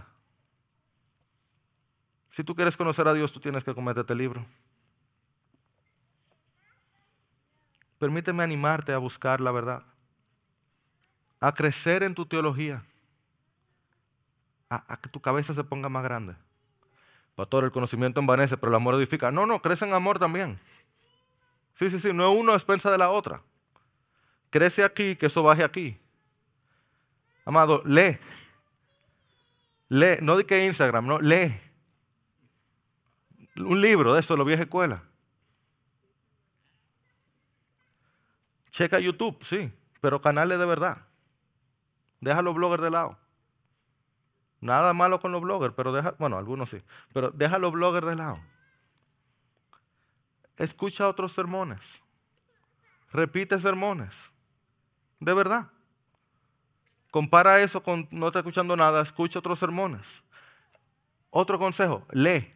Si 2.30 2.44
tú 2.44 2.56
quieres 2.56 2.78
conocer 2.78 3.08
a 3.08 3.14
Dios, 3.14 3.32
tú 3.32 3.40
tienes 3.40 3.64
que 3.64 3.74
comerte 3.74 4.02
este 4.02 4.16
libro. 4.16 4.46
Permíteme 8.00 8.44
animarte 8.44 8.94
a 8.94 8.98
buscar 8.98 9.40
la 9.40 9.52
verdad, 9.52 9.84
a 11.40 11.54
crecer 11.54 12.04
en 12.04 12.14
tu 12.14 12.26
teología 12.26 12.84
a, 14.70 14.98
que 14.98 15.10
tu 15.10 15.22
cabeza 15.22 15.54
se 15.54 15.64
ponga 15.64 15.90
más 15.90 16.04
grande. 16.04 16.36
Pastor, 17.36 17.64
el 17.66 17.72
conocimiento 17.72 18.20
envanece, 18.20 18.58
pero 18.58 18.70
el 18.70 18.76
amor 18.76 18.96
edifica. 18.96 19.32
No, 19.32 19.46
no, 19.46 19.60
crece 19.60 19.86
en 19.86 19.94
amor 19.94 20.20
también. 20.20 20.58
Sí, 21.74 21.90
sí, 21.90 22.00
sí, 22.00 22.14
no 22.14 22.32
es 22.32 22.40
uno 22.40 22.54
expensa 22.54 22.90
de 22.92 22.98
la 22.98 23.10
otra. 23.10 23.42
Crece 24.56 24.86
aquí, 24.86 25.18
que 25.18 25.26
eso 25.26 25.44
baje 25.44 25.66
aquí. 25.66 26.00
Amado, 27.44 27.82
lee. 27.84 28.18
Lee, 29.90 30.20
no 30.22 30.38
di 30.38 30.46
que 30.46 30.66
Instagram, 30.66 31.06
no, 31.06 31.20
lee. 31.20 31.54
Un 33.58 33.82
libro 33.82 34.14
de 34.14 34.22
eso, 34.22 34.38
la 34.38 34.46
vieja 34.46 34.64
escuela. 34.64 35.04
Checa 38.70 38.98
YouTube, 38.98 39.44
sí, 39.44 39.70
pero 40.00 40.22
canales 40.22 40.58
de 40.58 40.66
verdad. 40.66 41.06
Deja 42.22 42.42
los 42.42 42.56
bloggers 42.56 42.82
de 42.82 42.92
lado. 42.92 43.20
Nada 44.62 44.94
malo 44.94 45.20
con 45.20 45.34
los 45.34 45.42
bloggers, 45.42 45.74
pero 45.76 45.92
deja, 45.92 46.16
bueno, 46.18 46.38
algunos 46.38 46.70
sí, 46.70 46.82
pero 47.12 47.30
deja 47.30 47.60
los 47.60 47.74
bloggers 47.74 48.08
de 48.08 48.16
lado. 48.16 48.40
Escucha 50.56 51.10
otros 51.10 51.34
sermones. 51.34 52.06
Repite 53.12 53.60
sermones. 53.60 54.35
De 55.20 55.34
verdad. 55.34 55.70
Compara 57.12 57.62
eso 57.62 57.82
con 57.82 58.08
no 58.12 58.28
está 58.28 58.40
escuchando 58.40 58.76
nada, 58.76 59.02
escucha 59.02 59.40
otros 59.40 59.58
sermones. 59.58 60.24
Otro 61.30 61.58
consejo, 61.58 62.06
lee. 62.12 62.52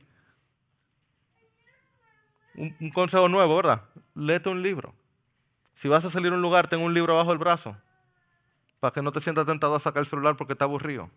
Un, 2.56 2.90
consejo 2.90 3.30
nuevo, 3.30 3.56
¿verdad? 3.56 3.84
Léete 4.16 4.50
un 4.50 4.62
libro. 4.62 4.94
Si 5.74 5.88
vas 5.88 6.04
a 6.04 6.10
salir 6.10 6.34
a 6.34 6.36
un 6.36 6.42
lugar, 6.42 6.68
ten 6.68 6.82
un 6.82 6.94
libro 6.94 7.16
bajo 7.16 7.32
el 7.32 7.38
brazo. 7.38 7.78
Para 8.82 8.94
que 8.94 9.02
no 9.02 9.14
te 9.14 9.22
sientas 9.22 9.46
tentado 9.46 9.76
a 9.76 9.80
sacar 9.80 10.02
el 10.02 10.08
celular 10.08 10.36
porque 10.36 10.54
está 10.54 10.66
aburrido. 10.66 11.10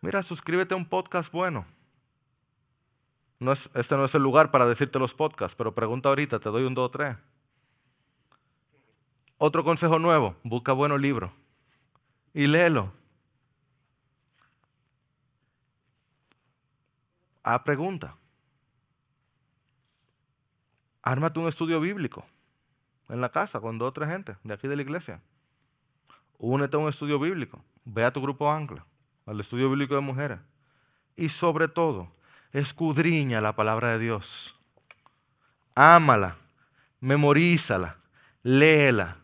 Mira, 0.00 0.22
suscríbete 0.22 0.74
a 0.74 0.76
un 0.76 0.84
podcast 0.84 1.30
bueno. 1.30 1.64
No 3.38 3.52
es, 3.52 3.70
este 3.76 3.96
no 3.96 4.04
es 4.04 4.14
el 4.14 4.22
lugar 4.22 4.50
para 4.50 4.66
decirte 4.66 4.98
los 4.98 5.14
podcasts, 5.14 5.54
pero 5.56 5.74
pregunta 5.74 6.08
ahorita, 6.08 6.40
te 6.40 6.48
doy 6.48 6.64
un 6.64 6.74
2 6.74 6.86
o 6.86 6.90
3. 6.90 7.16
Otro 9.46 9.62
consejo 9.62 9.98
nuevo, 9.98 10.34
busca 10.42 10.72
buenos 10.72 10.98
libros 11.02 11.30
y 12.32 12.46
léelo. 12.46 12.90
A 17.42 17.62
pregunta. 17.62 18.16
Ármate 21.02 21.40
un 21.40 21.46
estudio 21.46 21.78
bíblico 21.78 22.24
en 23.10 23.20
la 23.20 23.28
casa 23.28 23.60
con 23.60 23.76
dos 23.76 23.90
o 23.90 23.92
tres 23.92 24.08
gente 24.08 24.34
de 24.44 24.54
aquí 24.54 24.66
de 24.66 24.76
la 24.76 24.82
iglesia. 24.82 25.20
Únete 26.38 26.78
a 26.78 26.80
un 26.80 26.88
estudio 26.88 27.18
bíblico. 27.18 27.62
Ve 27.84 28.02
a 28.06 28.14
tu 28.14 28.22
grupo 28.22 28.50
ancla 28.50 28.86
al 29.26 29.38
estudio 29.40 29.68
bíblico 29.68 29.94
de 29.94 30.00
mujeres. 30.00 30.40
Y 31.16 31.28
sobre 31.28 31.68
todo, 31.68 32.10
escudriña 32.54 33.42
la 33.42 33.54
palabra 33.54 33.90
de 33.90 33.98
Dios. 33.98 34.58
Ámala, 35.74 36.34
memorízala, 36.98 37.98
léela, 38.42 39.18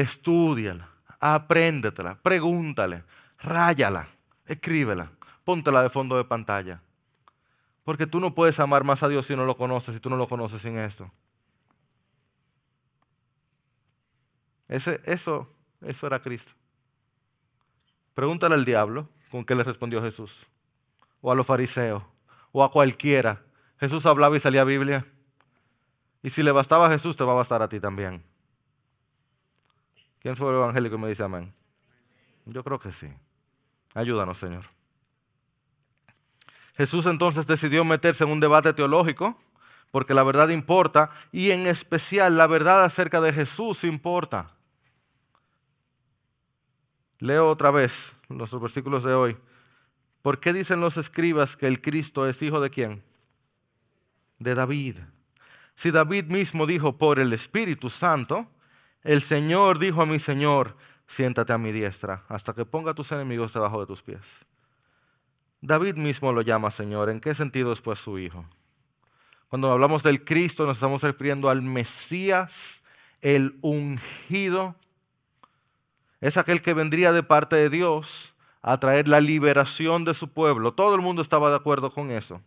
estudiala, 0.00 0.90
apréndetela, 1.18 2.16
pregúntale, 2.22 3.02
ráyala, 3.38 4.06
escríbela, 4.46 5.10
póntela 5.42 5.82
de 5.82 5.88
fondo 5.88 6.18
de 6.18 6.24
pantalla. 6.24 6.82
Porque 7.82 8.06
tú 8.06 8.20
no 8.20 8.34
puedes 8.34 8.60
amar 8.60 8.84
más 8.84 9.02
a 9.02 9.08
Dios 9.08 9.26
si 9.26 9.34
no 9.34 9.46
lo 9.46 9.56
conoces, 9.56 9.94
si 9.94 10.00
tú 10.00 10.10
no 10.10 10.16
lo 10.18 10.28
conoces 10.28 10.60
sin 10.60 10.76
esto. 10.76 11.10
Ese, 14.68 15.00
eso, 15.04 15.48
eso 15.80 16.06
era 16.06 16.20
Cristo. 16.20 16.52
Pregúntale 18.12 18.54
al 18.54 18.64
diablo 18.64 19.08
con 19.30 19.44
qué 19.44 19.54
le 19.54 19.62
respondió 19.62 20.02
Jesús. 20.02 20.46
O 21.22 21.32
a 21.32 21.34
los 21.34 21.46
fariseos. 21.46 22.02
O 22.52 22.64
a 22.64 22.70
cualquiera. 22.70 23.40
Jesús 23.78 24.04
hablaba 24.04 24.36
y 24.36 24.40
salía 24.40 24.64
Biblia. 24.64 25.06
Y 26.22 26.30
si 26.30 26.42
le 26.42 26.50
bastaba 26.50 26.86
a 26.86 26.90
Jesús, 26.90 27.16
te 27.16 27.24
va 27.24 27.32
a 27.32 27.36
bastar 27.36 27.62
a 27.62 27.68
ti 27.68 27.78
también. 27.78 28.22
¿Quién 30.26 30.34
fue 30.34 30.50
el 30.50 30.56
evangélico 30.56 30.96
y 30.96 30.98
me 30.98 31.08
dice 31.08 31.22
amén? 31.22 31.52
Yo 32.46 32.64
creo 32.64 32.80
que 32.80 32.90
sí. 32.90 33.06
Ayúdanos, 33.94 34.36
Señor. 34.36 34.64
Jesús 36.76 37.06
entonces 37.06 37.46
decidió 37.46 37.84
meterse 37.84 38.24
en 38.24 38.30
un 38.30 38.40
debate 38.40 38.72
teológico, 38.72 39.38
porque 39.92 40.14
la 40.14 40.24
verdad 40.24 40.48
importa, 40.48 41.12
y 41.30 41.52
en 41.52 41.68
especial 41.68 42.36
la 42.36 42.48
verdad 42.48 42.82
acerca 42.82 43.20
de 43.20 43.32
Jesús 43.32 43.84
importa. 43.84 44.50
Leo 47.20 47.48
otra 47.48 47.70
vez 47.70 48.20
los 48.28 48.60
versículos 48.60 49.04
de 49.04 49.14
hoy. 49.14 49.36
¿Por 50.22 50.40
qué 50.40 50.52
dicen 50.52 50.80
los 50.80 50.96
escribas 50.96 51.56
que 51.56 51.68
el 51.68 51.80
Cristo 51.80 52.26
es 52.26 52.42
hijo 52.42 52.58
de 52.58 52.70
quién? 52.70 53.00
de 54.40 54.56
David. 54.56 54.96
Si 55.76 55.92
David 55.92 56.24
mismo 56.24 56.66
dijo 56.66 56.98
por 56.98 57.20
el 57.20 57.32
Espíritu 57.32 57.90
Santo, 57.90 58.50
el 59.06 59.22
Señor 59.22 59.78
dijo 59.78 60.02
a 60.02 60.06
mi 60.06 60.18
Señor, 60.18 60.76
siéntate 61.06 61.52
a 61.52 61.58
mi 61.58 61.72
diestra 61.72 62.24
hasta 62.28 62.52
que 62.52 62.64
ponga 62.64 62.90
a 62.90 62.94
tus 62.94 63.12
enemigos 63.12 63.52
debajo 63.52 63.80
de 63.80 63.86
tus 63.86 64.02
pies. 64.02 64.44
David 65.60 65.96
mismo 65.96 66.32
lo 66.32 66.42
llama 66.42 66.70
Señor. 66.70 67.08
¿En 67.10 67.20
qué 67.20 67.34
sentido 67.34 67.72
es 67.72 67.80
pues 67.80 67.98
su 67.98 68.18
hijo? 68.18 68.44
Cuando 69.48 69.70
hablamos 69.70 70.02
del 70.02 70.24
Cristo 70.24 70.66
nos 70.66 70.76
estamos 70.76 71.02
refiriendo 71.02 71.48
al 71.48 71.62
Mesías, 71.62 72.84
el 73.20 73.56
ungido. 73.62 74.74
Es 76.20 76.36
aquel 76.36 76.60
que 76.60 76.74
vendría 76.74 77.12
de 77.12 77.22
parte 77.22 77.56
de 77.56 77.70
Dios 77.70 78.34
a 78.60 78.78
traer 78.78 79.06
la 79.06 79.20
liberación 79.20 80.04
de 80.04 80.14
su 80.14 80.32
pueblo. 80.32 80.74
Todo 80.74 80.96
el 80.96 81.00
mundo 81.00 81.22
estaba 81.22 81.50
de 81.50 81.56
acuerdo 81.56 81.90
con 81.90 82.10
eso. 82.10 82.40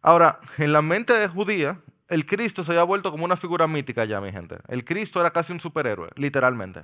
Ahora, 0.00 0.38
en 0.58 0.72
la 0.72 0.82
mente 0.82 1.12
de 1.14 1.28
judía, 1.28 1.80
el 2.08 2.26
Cristo 2.26 2.62
se 2.62 2.72
había 2.72 2.82
vuelto 2.82 3.10
como 3.10 3.24
una 3.24 3.36
figura 3.36 3.66
mítica 3.66 4.04
ya, 4.04 4.20
mi 4.20 4.30
gente. 4.30 4.58
El 4.68 4.84
Cristo 4.84 5.20
era 5.20 5.30
casi 5.30 5.52
un 5.52 5.60
superhéroe, 5.60 6.10
literalmente. 6.16 6.82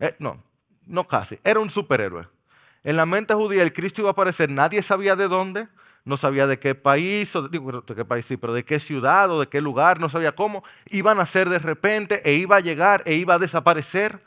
Eh, 0.00 0.14
no, 0.18 0.42
no 0.86 1.04
casi, 1.04 1.38
era 1.44 1.60
un 1.60 1.70
superhéroe. 1.70 2.28
En 2.84 2.96
la 2.96 3.06
mente 3.06 3.34
judía 3.34 3.62
el 3.62 3.72
Cristo 3.72 4.02
iba 4.02 4.10
a 4.10 4.12
aparecer, 4.12 4.50
nadie 4.50 4.82
sabía 4.82 5.16
de 5.16 5.28
dónde, 5.28 5.68
no 6.04 6.16
sabía 6.16 6.46
de 6.46 6.58
qué 6.58 6.74
país, 6.74 7.34
o 7.36 7.48
de, 7.48 7.94
qué 7.94 8.04
país 8.04 8.26
sí, 8.26 8.36
pero 8.36 8.52
de 8.52 8.64
qué 8.64 8.80
ciudad 8.80 9.30
o 9.30 9.40
de 9.40 9.48
qué 9.48 9.60
lugar, 9.60 10.00
no 10.00 10.08
sabía 10.08 10.32
cómo. 10.32 10.62
Iban 10.90 11.18
a 11.18 11.26
ser 11.26 11.48
de 11.48 11.58
repente 11.58 12.20
e 12.24 12.34
iba 12.34 12.56
a 12.56 12.60
llegar 12.60 13.02
e 13.04 13.14
iba 13.14 13.34
a 13.34 13.38
desaparecer 13.38 14.22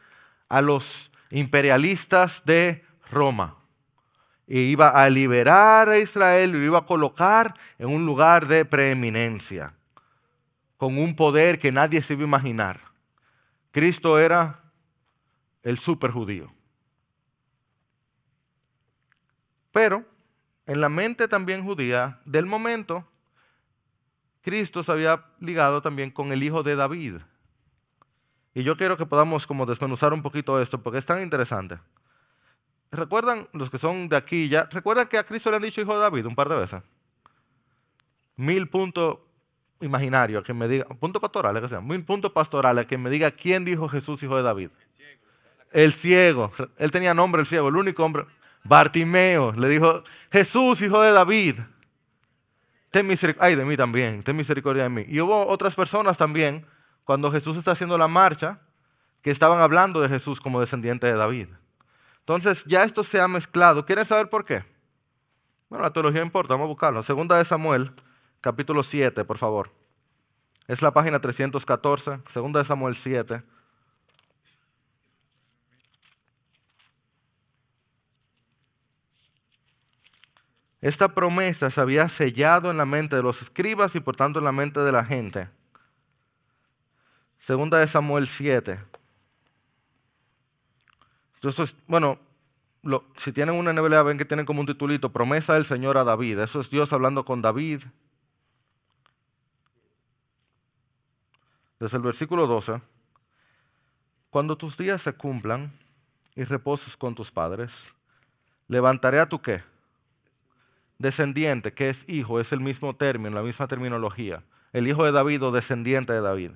a 0.49 0.61
los 0.61 1.11
imperialistas 1.31 2.45
de 2.45 2.85
Roma. 3.09 3.55
E 4.47 4.59
iba 4.59 4.89
a 4.89 5.09
liberar 5.09 5.87
a 5.87 5.97
Israel 5.97 6.49
y 6.49 6.59
lo 6.59 6.65
iba 6.65 6.79
a 6.79 6.85
colocar 6.85 7.53
en 7.79 7.87
un 7.87 8.05
lugar 8.05 8.47
de 8.47 8.65
preeminencia 8.65 9.73
con 10.81 10.97
un 10.97 11.15
poder 11.15 11.59
que 11.59 11.71
nadie 11.71 12.01
se 12.01 12.13
iba 12.13 12.23
a 12.23 12.25
imaginar. 12.25 12.79
Cristo 13.69 14.17
era 14.17 14.63
el 15.61 15.77
super 15.77 16.09
judío. 16.09 16.51
Pero 19.71 20.03
en 20.65 20.81
la 20.81 20.89
mente 20.89 21.27
también 21.27 21.63
judía 21.63 22.19
del 22.25 22.47
momento, 22.47 23.07
Cristo 24.41 24.81
se 24.81 24.91
había 24.91 25.23
ligado 25.39 25.83
también 25.83 26.09
con 26.09 26.31
el 26.31 26.41
hijo 26.41 26.63
de 26.63 26.75
David. 26.75 27.17
Y 28.55 28.63
yo 28.63 28.75
quiero 28.75 28.97
que 28.97 29.05
podamos 29.05 29.45
como 29.45 29.67
desmenuzar 29.67 30.13
un 30.13 30.23
poquito 30.23 30.59
esto 30.59 30.81
porque 30.81 30.97
es 30.97 31.05
tan 31.05 31.21
interesante. 31.21 31.77
¿Recuerdan 32.89 33.47
los 33.53 33.69
que 33.69 33.77
son 33.77 34.09
de 34.09 34.15
aquí 34.15 34.49
ya? 34.49 34.63
¿Recuerdan 34.63 35.07
que 35.07 35.19
a 35.19 35.25
Cristo 35.25 35.51
le 35.51 35.57
han 35.57 35.61
dicho 35.61 35.79
hijo 35.79 35.93
de 35.93 35.99
David 35.99 36.25
un 36.25 36.33
par 36.33 36.49
de 36.49 36.55
veces? 36.55 36.81
Mil 38.35 38.67
puntos 38.67 39.19
imaginario 39.81 40.39
a 40.39 40.43
que 40.43 40.53
me 40.53 40.67
diga, 40.67 40.85
punto 40.99 41.19
pastoral, 41.19 41.59
que 41.61 41.67
sea, 41.67 41.79
un 41.79 42.03
punto 42.03 42.31
pastoral 42.31 42.77
a 42.79 42.85
que 42.85 42.97
me 42.97 43.09
diga 43.09 43.31
quién 43.31 43.65
dijo 43.65 43.89
Jesús, 43.89 44.21
hijo 44.23 44.35
de 44.35 44.43
David. 44.43 44.69
El 45.71 45.93
ciego. 45.93 46.51
Él 46.77 46.91
tenía 46.91 47.13
nombre, 47.13 47.41
el 47.41 47.47
ciego, 47.47 47.69
el 47.69 47.75
único 47.75 48.03
hombre. 48.03 48.25
Bartimeo 48.63 49.53
le 49.53 49.69
dijo, 49.69 50.03
Jesús, 50.31 50.81
hijo 50.81 51.01
de 51.01 51.11
David. 51.11 51.55
Ten 52.91 53.07
misericordia, 53.07 53.47
ay 53.47 53.55
de 53.55 53.65
mí 53.65 53.77
también, 53.77 54.21
ten 54.21 54.35
misericordia 54.35 54.83
de 54.83 54.89
mí. 54.89 55.05
Y 55.07 55.21
hubo 55.21 55.47
otras 55.47 55.75
personas 55.75 56.17
también, 56.17 56.65
cuando 57.05 57.31
Jesús 57.31 57.57
está 57.57 57.71
haciendo 57.71 57.97
la 57.97 58.07
marcha, 58.07 58.59
que 59.21 59.31
estaban 59.31 59.61
hablando 59.61 60.01
de 60.01 60.09
Jesús 60.09 60.41
como 60.41 60.59
descendiente 60.59 61.07
de 61.07 61.13
David. 61.13 61.47
Entonces 62.19 62.65
ya 62.65 62.83
esto 62.83 63.03
se 63.03 63.21
ha 63.21 63.27
mezclado. 63.27 63.85
¿Quieren 63.85 64.05
saber 64.05 64.29
por 64.29 64.45
qué? 64.45 64.63
Bueno, 65.69 65.83
la 65.83 65.91
teología 65.91 66.21
importa, 66.21 66.53
vamos 66.53 66.65
a 66.65 66.67
buscarlo. 66.67 67.03
Segunda 67.03 67.37
de 67.37 67.45
Samuel 67.45 67.91
capítulo 68.41 68.83
7, 68.83 69.23
por 69.23 69.37
favor. 69.37 69.71
Es 70.71 70.81
la 70.81 70.91
página 70.91 71.19
314, 71.19 72.21
segunda 72.29 72.59
de 72.61 72.65
Samuel 72.65 72.95
7. 72.95 73.43
Esta 80.79 81.13
promesa 81.13 81.69
se 81.69 81.81
había 81.81 82.07
sellado 82.07 82.71
en 82.71 82.77
la 82.77 82.85
mente 82.85 83.17
de 83.17 83.21
los 83.21 83.41
escribas 83.41 83.97
y 83.97 83.99
por 83.99 84.15
tanto 84.15 84.39
en 84.39 84.45
la 84.45 84.53
mente 84.53 84.79
de 84.79 84.93
la 84.93 85.03
gente. 85.03 85.49
Segunda 87.37 87.77
de 87.77 87.87
Samuel 87.87 88.29
7. 88.29 88.79
Entonces, 91.35 91.75
bueno, 91.87 92.17
si 93.17 93.33
tienen 93.33 93.55
una 93.55 93.73
NBLA, 93.73 94.03
ven 94.03 94.17
que 94.17 94.23
tienen 94.23 94.45
como 94.45 94.61
un 94.61 94.67
titulito, 94.67 95.11
promesa 95.11 95.55
del 95.55 95.65
Señor 95.65 95.97
a 95.97 96.05
David. 96.05 96.39
Eso 96.39 96.61
es 96.61 96.69
Dios 96.69 96.93
hablando 96.93 97.25
con 97.25 97.41
David 97.41 97.81
desde 101.81 101.97
el 101.97 102.03
versículo 102.03 102.45
12, 102.45 102.79
cuando 104.29 104.55
tus 104.55 104.77
días 104.77 105.01
se 105.01 105.13
cumplan 105.13 105.71
y 106.35 106.43
reposes 106.43 106.95
con 106.95 107.15
tus 107.15 107.31
padres, 107.31 107.95
levantaré 108.67 109.19
a 109.19 109.25
tu 109.25 109.41
qué? 109.41 109.63
Descendiente, 110.99 111.73
que 111.73 111.89
es 111.89 112.07
hijo, 112.07 112.39
es 112.39 112.53
el 112.53 112.59
mismo 112.59 112.95
término, 112.95 113.35
la 113.35 113.41
misma 113.41 113.67
terminología. 113.67 114.43
El 114.73 114.87
hijo 114.87 115.03
de 115.05 115.11
David 115.11 115.41
o 115.41 115.51
descendiente 115.51 116.13
de 116.13 116.21
David. 116.21 116.51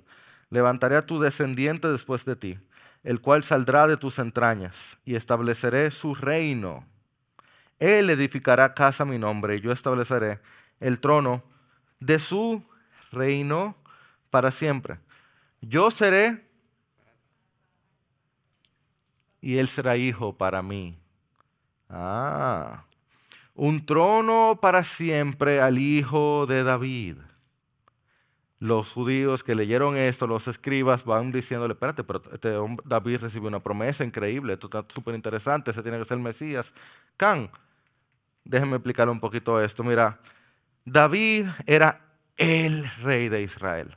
Levantaré 0.51 0.95
a 0.95 1.07
tu 1.07 1.19
descendiente 1.19 1.91
después 1.91 2.23
de 2.25 2.35
ti, 2.35 2.59
el 3.03 3.19
cual 3.19 3.43
saldrá 3.43 3.88
de 3.88 3.97
tus 3.97 4.19
entrañas, 4.19 5.01
y 5.05 5.15
estableceré 5.15 5.89
su 5.89 6.13
reino. 6.13 6.85
Él 7.79 8.11
edificará 8.11 8.75
casa 8.75 9.03
a 9.03 9.07
mi 9.07 9.17
nombre, 9.17 9.55
y 9.55 9.61
yo 9.61 9.71
estableceré 9.71 10.39
el 10.79 10.99
trono 10.99 11.41
de 11.99 12.19
su 12.19 12.63
reino 13.11 13.75
para 14.29 14.51
siempre 14.51 14.99
yo 15.67 15.91
seré 15.91 16.45
y 19.41 19.58
él 19.58 19.67
será 19.67 19.95
hijo 19.97 20.38
para 20.38 20.62
mí. 20.62 20.97
Ah, 21.89 22.86
un 23.54 23.86
trono 23.86 24.60
para 24.62 24.84
siempre 24.84 25.62
al 25.62 25.78
hijo 25.78 26.45
de 26.45 26.63
David. 26.63 27.17
Los 28.60 28.91
judíos 28.91 29.43
que 29.43 29.54
leyeron 29.54 29.97
esto, 29.97 30.28
los 30.28 30.47
escribas, 30.47 31.06
van 31.06 31.32
diciéndole, 31.32 31.73
espérate, 31.73 32.04
pero 32.04 32.21
este 32.32 32.56
David 32.86 33.19
recibió 33.19 33.47
una 33.47 33.62
promesa 33.62 34.04
increíble, 34.04 34.54
esto 34.54 34.67
está 34.67 34.86
súper 34.88 35.13
interesante, 35.13 35.71
ese 35.71 35.84
tiene 35.84 35.99
que 35.99 36.06
ser 36.06 36.17
el 36.17 36.23
Mesías. 36.23 36.73
Can, 37.17 37.51
déjenme 38.43 38.78
explicarle 38.78 39.12
un 39.12 39.19
poquito 39.19 39.62
esto. 39.62 39.84
Mira, 39.84 40.19
David 40.86 41.47
era 41.67 42.01
el 42.38 42.89
rey 43.04 43.30
de 43.30 43.41
Israel. 43.41 43.95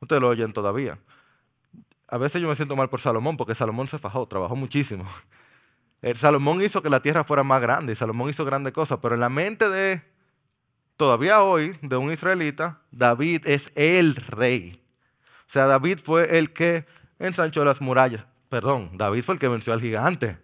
Ustedes 0.00 0.20
lo 0.20 0.28
oyen 0.28 0.52
todavía. 0.52 0.98
A 2.08 2.18
veces 2.18 2.42
yo 2.42 2.48
me 2.48 2.56
siento 2.56 2.74
mal 2.74 2.88
por 2.88 3.00
Salomón, 3.00 3.36
porque 3.36 3.54
Salomón 3.54 3.86
se 3.86 3.98
fajó, 3.98 4.26
trabajó 4.26 4.56
muchísimo. 4.56 5.04
El 6.02 6.16
Salomón 6.16 6.62
hizo 6.62 6.82
que 6.82 6.88
la 6.88 7.00
tierra 7.00 7.24
fuera 7.24 7.42
más 7.42 7.60
grande, 7.60 7.92
y 7.92 7.96
Salomón 7.96 8.30
hizo 8.30 8.44
grandes 8.44 8.72
cosas, 8.72 8.98
pero 9.02 9.14
en 9.14 9.20
la 9.20 9.28
mente 9.28 9.68
de, 9.68 10.02
todavía 10.96 11.42
hoy, 11.42 11.76
de 11.82 11.96
un 11.96 12.10
israelita, 12.10 12.80
David 12.90 13.46
es 13.46 13.72
el 13.76 14.16
rey. 14.16 14.80
O 15.46 15.52
sea, 15.52 15.66
David 15.66 15.98
fue 16.02 16.38
el 16.38 16.52
que 16.52 16.86
ensanchó 17.18 17.64
las 17.66 17.82
murallas. 17.82 18.26
Perdón, 18.48 18.90
David 18.94 19.22
fue 19.22 19.34
el 19.34 19.38
que 19.38 19.48
venció 19.48 19.74
al 19.74 19.80
gigante, 19.80 20.38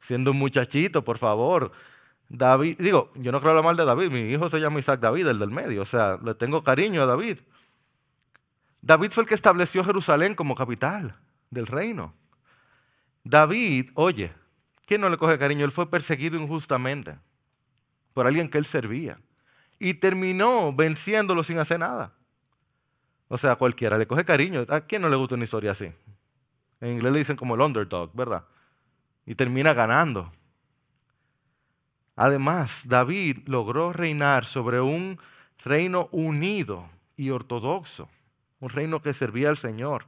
siendo 0.00 0.32
un 0.32 0.38
muchachito, 0.38 1.04
por 1.04 1.16
favor. 1.16 1.70
David, 2.28 2.76
digo, 2.78 3.10
yo 3.14 3.32
no 3.32 3.40
creo 3.40 3.52
hablar 3.52 3.64
mal 3.64 3.76
de 3.76 3.84
David, 3.84 4.10
mi 4.10 4.20
hijo 4.20 4.50
se 4.50 4.58
llama 4.58 4.80
Isaac 4.80 5.00
David, 5.00 5.28
el 5.28 5.38
del 5.38 5.50
medio, 5.50 5.82
o 5.82 5.86
sea, 5.86 6.18
le 6.22 6.34
tengo 6.34 6.62
cariño 6.64 7.02
a 7.02 7.06
David. 7.06 7.38
David 8.80 9.10
fue 9.10 9.22
el 9.22 9.28
que 9.28 9.34
estableció 9.34 9.84
Jerusalén 9.84 10.34
como 10.34 10.54
capital 10.54 11.16
del 11.50 11.66
reino. 11.66 12.14
David, 13.24 13.90
oye, 13.94 14.32
¿quién 14.86 15.00
no 15.00 15.08
le 15.08 15.18
coge 15.18 15.38
cariño? 15.38 15.64
Él 15.64 15.72
fue 15.72 15.90
perseguido 15.90 16.40
injustamente 16.40 17.18
por 18.14 18.26
alguien 18.26 18.48
que 18.48 18.58
él 18.58 18.66
servía. 18.66 19.20
Y 19.78 19.94
terminó 19.94 20.72
venciéndolo 20.72 21.44
sin 21.44 21.58
hacer 21.58 21.80
nada. 21.80 22.14
O 23.28 23.36
sea, 23.36 23.56
cualquiera 23.56 23.98
le 23.98 24.06
coge 24.06 24.24
cariño. 24.24 24.64
¿A 24.68 24.80
quién 24.80 25.02
no 25.02 25.08
le 25.08 25.16
gusta 25.16 25.34
una 25.34 25.44
historia 25.44 25.72
así? 25.72 25.92
En 26.80 26.92
inglés 26.92 27.12
le 27.12 27.18
dicen 27.18 27.36
como 27.36 27.54
el 27.54 27.60
underdog, 27.60 28.10
¿verdad? 28.14 28.44
Y 29.26 29.34
termina 29.34 29.74
ganando. 29.74 30.30
Además, 32.16 32.88
David 32.88 33.40
logró 33.46 33.92
reinar 33.92 34.44
sobre 34.44 34.80
un 34.80 35.20
reino 35.62 36.08
unido 36.10 36.86
y 37.16 37.30
ortodoxo 37.30 38.08
un 38.60 38.68
reino 38.68 39.00
que 39.02 39.12
servía 39.12 39.48
al 39.48 39.56
Señor. 39.56 40.06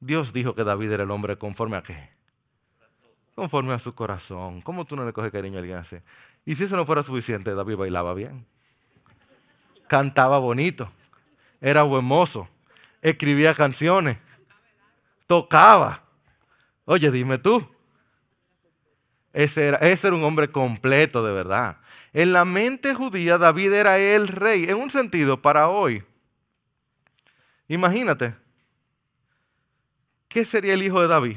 Dios 0.00 0.32
dijo 0.32 0.54
que 0.54 0.64
David 0.64 0.92
era 0.92 1.02
el 1.02 1.10
hombre 1.10 1.36
conforme 1.36 1.76
a 1.76 1.82
qué? 1.82 2.10
Conforme 3.34 3.74
a 3.74 3.78
su 3.78 3.94
corazón. 3.94 4.62
¿Cómo 4.62 4.84
tú 4.84 4.96
no 4.96 5.04
le 5.04 5.12
coges 5.12 5.32
cariño 5.32 5.56
a 5.56 5.60
alguien 5.60 5.78
así? 5.78 5.96
Y 6.44 6.54
si 6.54 6.64
eso 6.64 6.76
no 6.76 6.86
fuera 6.86 7.02
suficiente, 7.02 7.54
David 7.54 7.76
bailaba 7.76 8.14
bien. 8.14 8.46
Cantaba 9.88 10.38
bonito. 10.38 10.88
Era 11.60 11.82
buen 11.82 12.04
mozo. 12.04 12.48
Escribía 13.02 13.54
canciones. 13.54 14.18
Tocaba. 15.26 16.02
Oye, 16.84 17.10
dime 17.10 17.38
tú. 17.38 17.66
Ese 19.32 19.68
era, 19.68 19.76
ese 19.78 20.06
era 20.06 20.16
un 20.16 20.24
hombre 20.24 20.48
completo 20.48 21.22
de 21.24 21.32
verdad. 21.32 21.78
En 22.12 22.32
la 22.32 22.44
mente 22.44 22.94
judía, 22.94 23.36
David 23.36 23.72
era 23.72 23.98
el 23.98 24.28
rey. 24.28 24.64
En 24.64 24.76
un 24.76 24.90
sentido, 24.90 25.42
para 25.42 25.68
hoy, 25.68 26.02
imagínate, 27.68 28.34
¿qué 30.28 30.44
sería 30.44 30.74
el 30.74 30.82
hijo 30.82 31.00
de 31.00 31.08
David? 31.08 31.36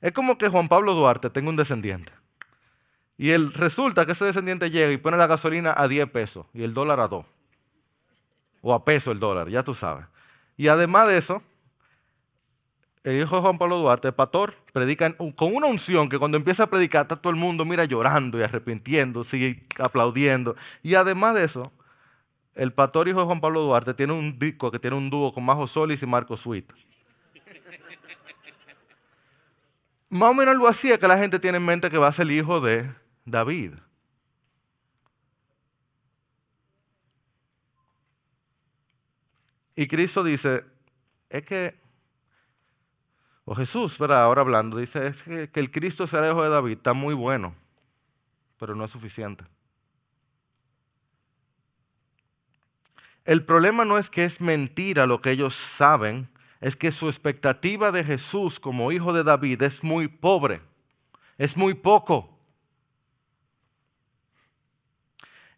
Es 0.00 0.12
como 0.12 0.36
que 0.36 0.48
Juan 0.48 0.68
Pablo 0.68 0.94
Duarte 0.94 1.30
tenga 1.30 1.48
un 1.48 1.56
descendiente. 1.56 2.12
Y 3.16 3.36
resulta 3.36 4.04
que 4.04 4.12
ese 4.12 4.24
descendiente 4.24 4.70
llega 4.70 4.92
y 4.92 4.96
pone 4.96 5.16
la 5.16 5.26
gasolina 5.28 5.72
a 5.76 5.86
10 5.86 6.10
pesos 6.10 6.46
y 6.52 6.64
el 6.64 6.74
dólar 6.74 6.98
a 6.98 7.08
2. 7.08 7.24
O 8.62 8.74
a 8.74 8.84
peso 8.84 9.12
el 9.12 9.20
dólar, 9.20 9.48
ya 9.48 9.62
tú 9.62 9.74
sabes. 9.74 10.06
Y 10.56 10.68
además 10.68 11.06
de 11.08 11.18
eso, 11.18 11.42
el 13.04 13.20
hijo 13.20 13.36
de 13.36 13.42
Juan 13.42 13.58
Pablo 13.58 13.78
Duarte, 13.78 14.08
el 14.08 14.14
pastor, 14.14 14.54
predica 14.72 15.12
con 15.14 15.54
una 15.54 15.66
unción 15.66 16.08
que 16.08 16.18
cuando 16.18 16.36
empieza 16.36 16.64
a 16.64 16.66
predicar 16.68 17.02
está 17.02 17.16
todo 17.16 17.30
el 17.30 17.38
mundo, 17.38 17.64
mira, 17.64 17.84
llorando 17.84 18.38
y 18.38 18.42
arrepintiendo, 18.42 19.24
sigue 19.24 19.60
aplaudiendo. 19.78 20.56
Y 20.82 20.94
además 20.94 21.34
de 21.34 21.44
eso, 21.44 21.72
el 22.54 22.72
pastor 22.72 23.08
hijo 23.08 23.20
de 23.20 23.26
Juan 23.26 23.40
Pablo 23.40 23.62
Duarte 23.62 23.94
tiene 23.94 24.12
un 24.12 24.38
disco 24.38 24.70
que 24.70 24.78
tiene 24.78 24.96
un 24.96 25.08
dúo 25.08 25.32
con 25.32 25.44
Majo 25.44 25.66
Solis 25.66 26.02
y 26.02 26.06
Marco 26.06 26.36
Sweet. 26.36 26.70
Más 30.10 30.30
o 30.30 30.34
menos 30.34 30.52
algo 30.52 30.68
así 30.68 30.92
es 30.92 30.98
que 30.98 31.08
la 31.08 31.16
gente 31.16 31.38
tiene 31.38 31.56
en 31.56 31.64
mente 31.64 31.90
que 31.90 31.98
va 31.98 32.08
a 32.08 32.12
ser 32.12 32.26
el 32.26 32.32
hijo 32.32 32.60
de 32.60 32.88
David. 33.24 33.72
Y 39.74 39.86
Cristo 39.86 40.22
dice, 40.22 40.64
es 41.30 41.42
que, 41.44 41.74
o 43.46 43.54
Jesús, 43.54 43.98
¿verdad? 43.98 44.22
Ahora 44.22 44.42
hablando, 44.42 44.76
dice, 44.76 45.06
es 45.06 45.22
que, 45.22 45.48
que 45.48 45.60
el 45.60 45.70
Cristo 45.70 46.06
sea 46.06 46.20
el 46.20 46.32
hijo 46.32 46.42
de 46.42 46.50
David 46.50 46.76
está 46.76 46.92
muy 46.92 47.14
bueno, 47.14 47.54
pero 48.58 48.74
no 48.74 48.84
es 48.84 48.90
suficiente. 48.90 49.44
El 53.24 53.44
problema 53.44 53.84
no 53.84 53.98
es 53.98 54.10
que 54.10 54.24
es 54.24 54.40
mentira 54.40 55.06
lo 55.06 55.20
que 55.20 55.30
ellos 55.30 55.54
saben, 55.54 56.28
es 56.60 56.76
que 56.76 56.92
su 56.92 57.08
expectativa 57.08 57.92
de 57.92 58.04
Jesús 58.04 58.58
como 58.58 58.92
hijo 58.92 59.12
de 59.12 59.24
David 59.24 59.62
es 59.62 59.84
muy 59.84 60.08
pobre, 60.08 60.60
es 61.38 61.56
muy 61.56 61.74
poco. 61.74 62.28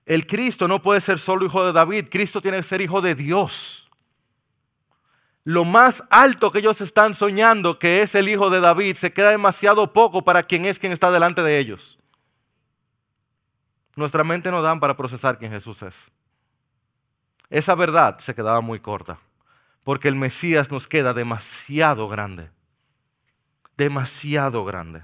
El 0.06 0.26
Cristo 0.26 0.68
no 0.68 0.82
puede 0.82 1.00
ser 1.00 1.18
solo 1.18 1.46
hijo 1.46 1.64
de 1.64 1.72
David, 1.72 2.08
Cristo 2.10 2.42
tiene 2.42 2.58
que 2.58 2.62
ser 2.62 2.80
hijo 2.80 3.00
de 3.00 3.14
Dios. 3.14 3.90
Lo 5.44 5.64
más 5.64 6.06
alto 6.08 6.50
que 6.50 6.60
ellos 6.60 6.80
están 6.80 7.14
soñando, 7.14 7.78
que 7.78 8.00
es 8.00 8.14
el 8.14 8.28
hijo 8.28 8.48
de 8.48 8.60
David, 8.60 8.96
se 8.96 9.12
queda 9.12 9.30
demasiado 9.30 9.92
poco 9.92 10.22
para 10.22 10.42
quien 10.42 10.64
es 10.64 10.78
quien 10.78 10.92
está 10.92 11.10
delante 11.10 11.42
de 11.42 11.58
ellos. 11.58 12.02
Nuestra 13.94 14.24
mente 14.24 14.50
no 14.50 14.62
dan 14.62 14.80
para 14.80 14.96
procesar 14.96 15.38
quién 15.38 15.52
Jesús 15.52 15.82
es. 15.82 16.12
Esa 17.50 17.74
verdad 17.74 18.18
se 18.18 18.34
quedaba 18.34 18.60
muy 18.60 18.80
corta, 18.80 19.18
porque 19.84 20.08
el 20.08 20.16
Mesías 20.16 20.70
nos 20.70 20.88
queda 20.88 21.14
demasiado 21.14 22.08
grande, 22.08 22.50
demasiado 23.76 24.64
grande. 24.64 25.02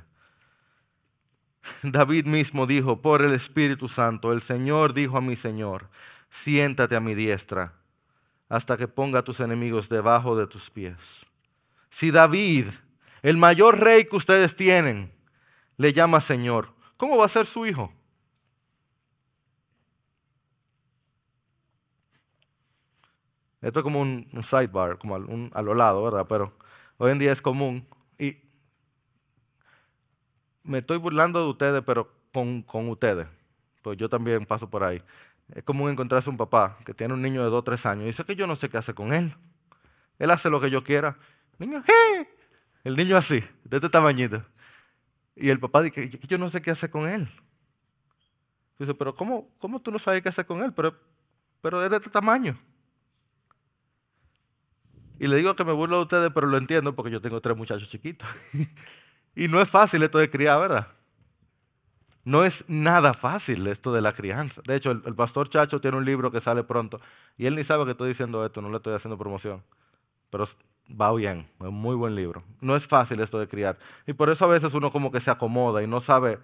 David 1.83 2.27
mismo 2.27 2.67
dijo, 2.67 3.03
por 3.03 3.23
el 3.23 3.33
Espíritu 3.33 3.89
Santo, 3.89 4.33
el 4.33 4.43
Señor 4.43 4.95
dijo 4.95 5.19
a 5.19 5.21
mi 5.21 5.37
Señor, 5.37 5.89
siéntate 6.31 6.97
a 6.97 7.01
mi 7.01 7.15
diestra 7.15 7.75
hasta 8.49 8.77
que 8.77 8.89
ponga 8.89 9.21
a 9.21 9.25
tus 9.25 9.41
enemigos 9.41 9.89
debajo 9.89 10.37
de 10.37 10.47
tus 10.47 10.71
pies. 10.71 11.25
Si 11.89 12.11
David, 12.11 12.67
el 13.23 13.37
mayor 13.37 13.79
rey 13.79 14.07
que 14.07 14.17
ustedes 14.17 14.57
tienen, 14.57 15.13
le 15.77 15.93
llama 15.93 16.21
Señor, 16.21 16.75
¿cómo 16.97 17.17
va 17.17 17.27
a 17.27 17.29
ser 17.29 17.47
su 17.47 17.65
hijo? 17.65 17.93
Esto 23.61 23.81
es 23.81 23.85
como 23.85 24.01
un, 24.01 24.27
sidebar, 24.43 24.99
como 24.99 25.17
a 25.17 25.63
lo 25.63 25.75
lado, 25.75 26.03
¿verdad? 26.03 26.27
Pero 26.29 26.57
hoy 26.97 27.13
en 27.13 27.19
día 27.19 27.33
es 27.33 27.43
común. 27.43 27.87
Y 28.19 28.39
me 30.63 30.79
estoy 30.79 30.99
burlando 30.99 31.43
de 31.43 31.51
ustedes, 31.51 31.83
pero 31.85 32.11
con, 32.33 32.63
con 32.63 32.89
ustedes. 32.89 33.27
Pues 33.83 33.99
yo 33.99 34.09
también 34.09 34.45
paso 34.45 34.69
por 34.69 34.85
ahí. 34.85 35.03
Es 35.55 35.63
común 35.63 35.91
encontrarse 35.91 36.31
un 36.31 36.37
papá 36.37 36.79
que 36.85 36.95
tiene 36.95 37.15
un 37.15 37.23
niño 37.23 37.43
de 37.43 37.51
2 37.51 37.59
o 37.59 37.65
3 37.65 37.87
años 37.87 38.05
y 38.05 38.07
dice 38.07 38.25
que 38.25 38.37
yo 38.37 38.47
no 38.47 38.57
sé 38.57 38.69
qué 38.69 38.79
hace 38.79 38.95
con 38.95 39.13
él. 39.13 39.35
Él 40.19 40.31
hace 40.31 40.49
lo 40.49 40.61
que 40.61 40.71
yo 40.71 40.85
quiera. 40.85 41.17
Niño, 41.59 41.83
¡hey! 41.87 42.27
El 42.85 42.97
niño 42.97 43.17
así, 43.17 43.43
de 43.65 43.77
este 43.77 43.89
tamañito. 43.89 44.45
Y 45.37 45.51
el 45.51 45.59
papá 45.59 45.83
dice 45.83 46.09
que 46.09 46.27
yo 46.27 46.39
no 46.39 46.49
sé 46.51 46.63
qué 46.63 46.71
hace 46.71 46.91
con 46.91 47.09
él. 47.09 47.29
Dice, 48.79 48.95
pero 48.95 49.15
¿cómo, 49.15 49.51
¿cómo 49.59 49.81
tú 49.81 49.91
no 49.91 49.99
sabes 49.99 50.23
qué 50.23 50.31
hacer 50.31 50.47
con 50.47 50.63
él? 50.63 50.73
Pero, 50.73 50.99
pero 51.61 51.83
es 51.85 51.91
de 51.91 51.99
este 51.99 52.09
tamaño. 52.09 52.57
Y 55.21 55.27
le 55.27 55.37
digo 55.37 55.55
que 55.55 55.67
me 55.67 55.73
burlo 55.73 55.99
de 55.99 56.03
ustedes, 56.05 56.33
pero 56.33 56.47
lo 56.47 56.57
entiendo 56.57 56.95
porque 56.95 57.11
yo 57.11 57.21
tengo 57.21 57.43
tres 57.43 57.55
muchachos 57.55 57.91
chiquitos. 57.91 58.27
y 59.37 59.49
no 59.49 59.61
es 59.61 59.69
fácil 59.69 60.03
esto 60.03 60.17
de 60.17 60.31
criar, 60.31 60.59
¿verdad? 60.59 60.89
No 62.25 62.43
es 62.43 62.71
nada 62.71 63.13
fácil 63.13 63.67
esto 63.67 63.93
de 63.93 64.01
la 64.01 64.13
crianza. 64.13 64.63
De 64.65 64.77
hecho, 64.77 64.93
el, 64.93 65.15
pastor 65.15 65.51
Chacho 65.51 65.79
tiene 65.79 65.99
un 65.99 66.07
libro 66.07 66.31
que 66.31 66.41
sale 66.41 66.65
pronto 66.65 66.99
y 67.37 67.45
él 67.45 67.55
ni 67.55 67.63
sabe 67.65 67.85
que 67.85 67.91
estoy 67.91 68.09
diciendo 68.09 68.47
esto, 68.47 68.63
no 68.63 68.71
le 68.71 68.79
estoy 68.79 68.95
haciendo 68.95 69.19
promoción. 69.19 69.63
Pero 70.31 70.49
va 70.99 71.13
bien, 71.13 71.41
es 71.41 71.67
un 71.67 71.75
muy 71.75 71.97
buen 71.97 72.15
libro. 72.17 72.43
No 72.63 72.75
es 72.75 72.87
fácil 72.87 73.21
esto 73.21 73.39
de 73.39 73.47
criar. 73.47 73.79
Y 74.07 74.15
por 74.15 74.31
eso 74.31 74.47
a 74.47 74.49
veces 74.49 74.73
uno 74.73 74.91
como 74.91 75.13
que 75.13 75.21
se 75.21 75.31
acomoda 75.31 75.83
y 75.83 75.87
no 75.87 76.01
sabe. 76.01 76.39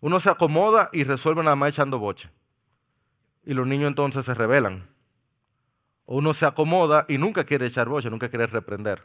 Uno 0.00 0.18
se 0.18 0.30
acomoda 0.30 0.90
y 0.92 1.04
resuelve 1.04 1.44
nada 1.44 1.54
más 1.54 1.68
echando 1.68 2.00
boche. 2.00 2.28
Y 3.44 3.54
los 3.54 3.68
niños 3.68 3.86
entonces 3.86 4.26
se 4.26 4.34
rebelan 4.34 4.82
uno 6.06 6.34
se 6.34 6.46
acomoda 6.46 7.04
y 7.08 7.18
nunca 7.18 7.44
quiere 7.44 7.66
echar 7.66 7.88
boche, 7.88 8.10
nunca 8.10 8.28
quiere 8.28 8.46
reprender. 8.46 9.02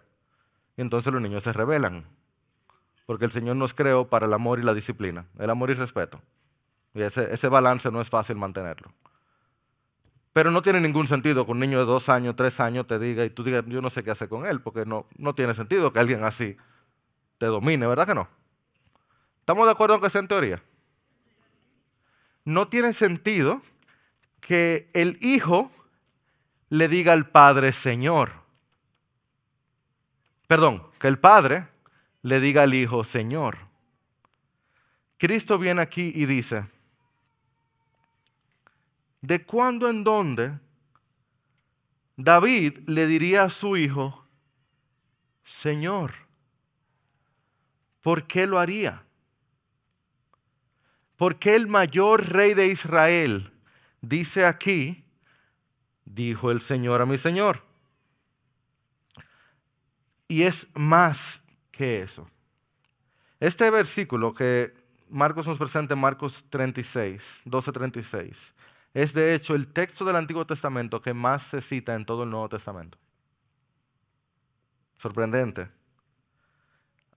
Y 0.77 0.81
entonces 0.81 1.11
los 1.11 1.21
niños 1.21 1.43
se 1.43 1.51
rebelan. 1.51 2.05
Porque 3.05 3.25
el 3.25 3.31
Señor 3.31 3.55
nos 3.55 3.73
creó 3.73 4.07
para 4.07 4.27
el 4.27 4.33
amor 4.33 4.59
y 4.59 4.63
la 4.63 4.73
disciplina, 4.73 5.25
el 5.39 5.49
amor 5.49 5.71
y 5.71 5.73
respeto. 5.73 6.21
Y 6.93 7.01
ese, 7.01 7.33
ese 7.33 7.47
balance 7.47 7.91
no 7.91 8.01
es 8.01 8.09
fácil 8.09 8.37
mantenerlo. 8.37 8.93
Pero 10.33 10.51
no 10.51 10.61
tiene 10.61 10.79
ningún 10.79 11.07
sentido 11.07 11.45
que 11.45 11.51
un 11.51 11.59
niño 11.59 11.79
de 11.79 11.85
dos 11.85 12.07
años, 12.07 12.35
tres 12.35 12.59
años 12.59 12.87
te 12.87 12.99
diga 12.99 13.25
y 13.25 13.29
tú 13.29 13.43
digas, 13.43 13.65
yo 13.67 13.81
no 13.81 13.89
sé 13.89 14.03
qué 14.03 14.11
hacer 14.11 14.29
con 14.29 14.45
él, 14.45 14.61
porque 14.61 14.85
no, 14.85 15.07
no 15.17 15.35
tiene 15.35 15.53
sentido 15.53 15.91
que 15.91 15.99
alguien 15.99 16.23
así 16.23 16.55
te 17.37 17.47
domine, 17.47 17.85
¿verdad 17.87 18.07
que 18.07 18.15
no? 18.15 18.29
¿Estamos 19.39 19.65
de 19.65 19.71
acuerdo 19.71 19.95
en 19.95 20.01
que 20.01 20.09
sea 20.09 20.21
en 20.21 20.27
teoría? 20.27 20.63
No 22.45 22.67
tiene 22.69 22.93
sentido 22.93 23.61
que 24.39 24.89
el 24.93 25.17
hijo 25.21 25.69
le 26.71 26.87
diga 26.87 27.11
al 27.11 27.29
Padre 27.29 27.73
Señor. 27.73 28.31
Perdón, 30.47 30.89
que 30.99 31.09
el 31.09 31.19
Padre 31.19 31.67
le 32.21 32.39
diga 32.39 32.63
al 32.63 32.73
Hijo 32.73 33.03
Señor. 33.03 33.57
Cristo 35.17 35.59
viene 35.59 35.81
aquí 35.81 36.13
y 36.15 36.25
dice, 36.25 36.65
¿de 39.19 39.45
cuándo 39.45 39.89
en 39.89 40.05
dónde 40.05 40.59
David 42.15 42.77
le 42.87 43.05
diría 43.05 43.43
a 43.43 43.49
su 43.49 43.75
hijo, 43.75 44.25
Señor? 45.43 46.13
¿Por 48.01 48.27
qué 48.27 48.47
lo 48.47 48.59
haría? 48.59 49.03
Porque 51.17 51.53
el 51.53 51.67
mayor 51.67 52.29
rey 52.29 52.53
de 52.53 52.67
Israel 52.67 53.51
dice 53.99 54.45
aquí 54.45 55.01
dijo 56.13 56.51
el 56.51 56.61
Señor 56.61 57.01
a 57.01 57.05
mi 57.05 57.17
Señor. 57.17 57.63
Y 60.27 60.43
es 60.43 60.69
más 60.75 61.45
que 61.71 62.01
eso. 62.01 62.27
Este 63.39 63.69
versículo 63.69 64.33
que 64.33 64.73
Marcos 65.09 65.47
nos 65.47 65.57
presenta 65.57 65.93
en 65.93 65.99
Marcos 65.99 66.45
36, 66.49 67.41
12:36, 67.45 68.53
es 68.93 69.13
de 69.13 69.33
hecho 69.33 69.55
el 69.55 69.67
texto 69.67 70.05
del 70.05 70.15
Antiguo 70.15 70.45
Testamento 70.45 71.01
que 71.01 71.13
más 71.13 71.43
se 71.43 71.61
cita 71.61 71.95
en 71.95 72.05
todo 72.05 72.23
el 72.23 72.29
Nuevo 72.29 72.49
Testamento. 72.49 72.97
Sorprendente. 74.97 75.69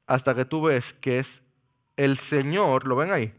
Hasta 0.06 0.34
que 0.34 0.44
tú 0.44 0.62
ves 0.62 0.92
que 0.92 1.18
es 1.18 1.44
el 1.96 2.18
Señor, 2.18 2.86
¿lo 2.86 2.96
ven 2.96 3.12
ahí? 3.12 3.34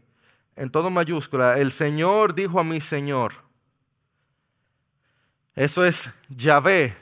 En 0.54 0.70
todo 0.70 0.90
mayúscula, 0.90 1.58
el 1.58 1.70
Señor 1.70 2.34
dijo 2.34 2.60
a 2.60 2.64
mi 2.64 2.80
Señor, 2.80 3.45
eso 5.56 5.84
es 5.84 6.14
Yahvé, 6.28 6.96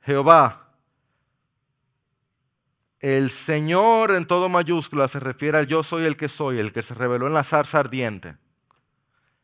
Jehová. 0.00 0.70
El 3.00 3.30
Señor 3.30 4.12
en 4.12 4.26
todo 4.26 4.48
mayúscula 4.48 5.06
se 5.08 5.20
refiere 5.20 5.58
al 5.58 5.66
yo 5.66 5.82
soy 5.82 6.06
el 6.06 6.16
que 6.16 6.30
soy, 6.30 6.58
el 6.58 6.72
que 6.72 6.82
se 6.82 6.94
reveló 6.94 7.26
en 7.26 7.34
la 7.34 7.44
zarza 7.44 7.80
ardiente. 7.80 8.36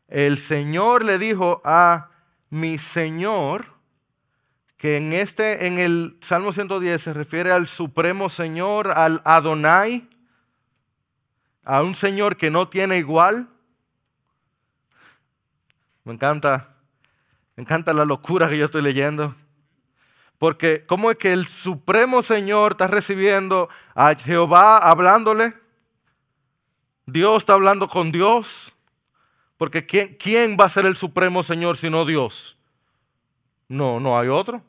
El 0.07 0.37
Señor 0.37 1.05
le 1.05 1.19
dijo 1.19 1.61
a 1.63 2.09
mi 2.49 2.77
Señor, 2.77 3.65
que 4.83 4.97
en 4.97 5.13
este, 5.13 5.65
en 5.65 5.79
el 5.79 6.17
Salmo 6.19 6.51
110 6.51 7.01
se 7.01 7.13
refiere 7.13 7.53
al 7.53 7.69
Supremo 7.69 8.27
Señor, 8.27 8.91
al 8.91 9.21
Adonai, 9.23 10.05
a 11.63 11.81
un 11.83 11.95
Señor 11.95 12.35
que 12.35 12.51
no 12.51 12.67
tiene 12.67 12.97
igual. 12.97 13.47
Me 16.03 16.11
encanta, 16.11 16.72
me 17.55 17.63
encanta 17.63 17.93
la 17.93 18.05
locura 18.05 18.49
que 18.49 18.57
yo 18.57 18.65
estoy 18.65 18.81
leyendo. 18.81 19.33
Porque 20.37 20.83
¿cómo 20.85 21.11
es 21.11 21.17
que 21.17 21.31
el 21.31 21.47
Supremo 21.47 22.21
Señor 22.21 22.73
está 22.73 22.87
recibiendo 22.87 23.69
a 23.95 24.13
Jehová 24.15 24.77
hablándole? 24.77 25.53
Dios 27.05 27.37
está 27.43 27.53
hablando 27.53 27.87
con 27.87 28.11
Dios. 28.11 28.73
Porque 29.57 29.85
¿quién, 29.85 30.15
¿quién, 30.15 30.57
va 30.59 30.65
a 30.65 30.69
ser 30.69 30.85
el 30.85 30.97
Supremo 30.97 31.43
Señor 31.43 31.77
sino 31.77 32.05
Dios? 32.05 32.63
No, 33.67 33.99
no 33.99 34.17
hay 34.17 34.27
otro. 34.27 34.61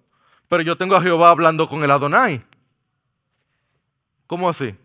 Pero 0.48 0.62
yo 0.62 0.76
tengo 0.76 0.94
a 0.94 1.02
Jehová 1.02 1.30
hablando 1.30 1.68
con 1.68 1.82
el 1.82 1.90
Adonai. 1.90 2.40
¿Cómo 4.26 4.48
así? 4.48 4.76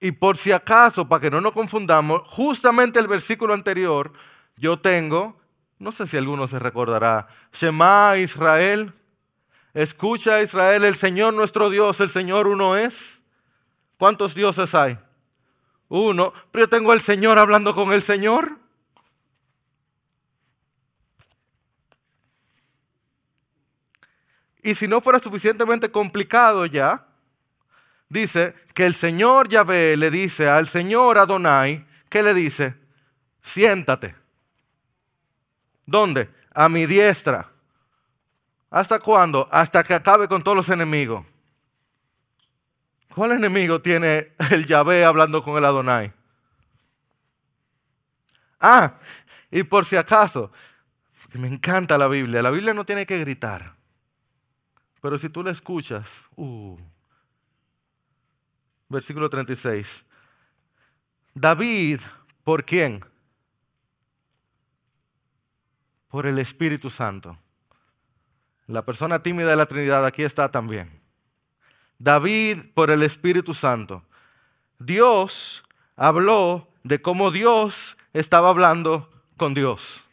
Y 0.00 0.12
por 0.12 0.36
si 0.36 0.52
acaso, 0.52 1.08
para 1.08 1.20
que 1.20 1.30
no 1.30 1.40
nos 1.40 1.52
confundamos, 1.52 2.22
justamente 2.26 2.98
el 2.98 3.06
versículo 3.06 3.54
anterior, 3.54 4.12
yo 4.56 4.78
tengo, 4.78 5.38
no 5.78 5.92
sé 5.92 6.06
si 6.06 6.16
alguno 6.16 6.48
se 6.48 6.58
recordará, 6.58 7.28
Shema 7.52 8.16
Israel, 8.16 8.92
escucha 9.74 10.40
Israel, 10.40 10.84
el 10.84 10.96
Señor 10.96 11.34
nuestro 11.34 11.68
Dios, 11.68 12.00
el 12.00 12.10
Señor 12.10 12.48
uno 12.48 12.76
es. 12.76 13.30
¿Cuántos 13.98 14.34
dioses 14.34 14.74
hay? 14.74 14.98
Uno, 15.88 16.32
pero 16.50 16.64
yo 16.64 16.68
tengo 16.68 16.92
el 16.92 17.00
Señor 17.00 17.38
hablando 17.38 17.74
con 17.74 17.92
el 17.92 18.02
Señor. 18.02 18.58
Y 24.62 24.74
si 24.74 24.88
no 24.88 25.00
fuera 25.00 25.20
suficientemente 25.20 25.92
complicado 25.92 26.66
ya, 26.66 27.06
dice 28.08 28.54
que 28.74 28.84
el 28.84 28.94
Señor 28.94 29.48
Yahvé 29.48 29.96
le 29.96 30.10
dice 30.10 30.48
al 30.48 30.66
Señor 30.66 31.18
Adonai, 31.18 31.86
¿qué 32.08 32.22
le 32.22 32.34
dice? 32.34 32.74
Siéntate. 33.42 34.25
¿Dónde? 35.86 36.28
A 36.52 36.68
mi 36.68 36.84
diestra. 36.86 37.48
¿Hasta 38.70 38.98
cuándo? 38.98 39.46
Hasta 39.50 39.84
que 39.84 39.94
acabe 39.94 40.28
con 40.28 40.42
todos 40.42 40.56
los 40.56 40.68
enemigos. 40.68 41.24
¿Cuál 43.14 43.32
enemigo 43.32 43.80
tiene 43.80 44.32
el 44.50 44.66
Yahvé 44.66 45.04
hablando 45.04 45.42
con 45.42 45.56
el 45.56 45.64
Adonai? 45.64 46.12
Ah, 48.60 48.92
y 49.50 49.62
por 49.62 49.84
si 49.84 49.96
acaso, 49.96 50.50
que 51.30 51.38
me 51.38 51.48
encanta 51.48 51.96
la 51.96 52.08
Biblia, 52.08 52.42
la 52.42 52.50
Biblia 52.50 52.74
no 52.74 52.84
tiene 52.84 53.06
que 53.06 53.18
gritar. 53.18 53.74
Pero 55.00 55.18
si 55.18 55.28
tú 55.28 55.42
la 55.42 55.50
escuchas, 55.50 56.24
uh, 56.36 56.76
versículo 58.88 59.30
36. 59.30 60.08
David, 61.34 62.00
¿por 62.44 62.64
quién? 62.64 63.04
Por 66.08 66.26
el 66.26 66.38
Espíritu 66.38 66.90
Santo. 66.90 67.36
La 68.66 68.84
persona 68.84 69.22
tímida 69.22 69.50
de 69.50 69.56
la 69.56 69.66
Trinidad 69.66 70.04
aquí 70.04 70.22
está 70.22 70.50
también. 70.50 70.90
David 71.98 72.58
por 72.74 72.90
el 72.90 73.02
Espíritu 73.02 73.54
Santo. 73.54 74.02
Dios 74.78 75.64
habló 75.96 76.68
de 76.82 77.00
cómo 77.00 77.30
Dios 77.30 77.96
estaba 78.12 78.50
hablando 78.50 79.10
con 79.36 79.54
Dios. 79.54 80.04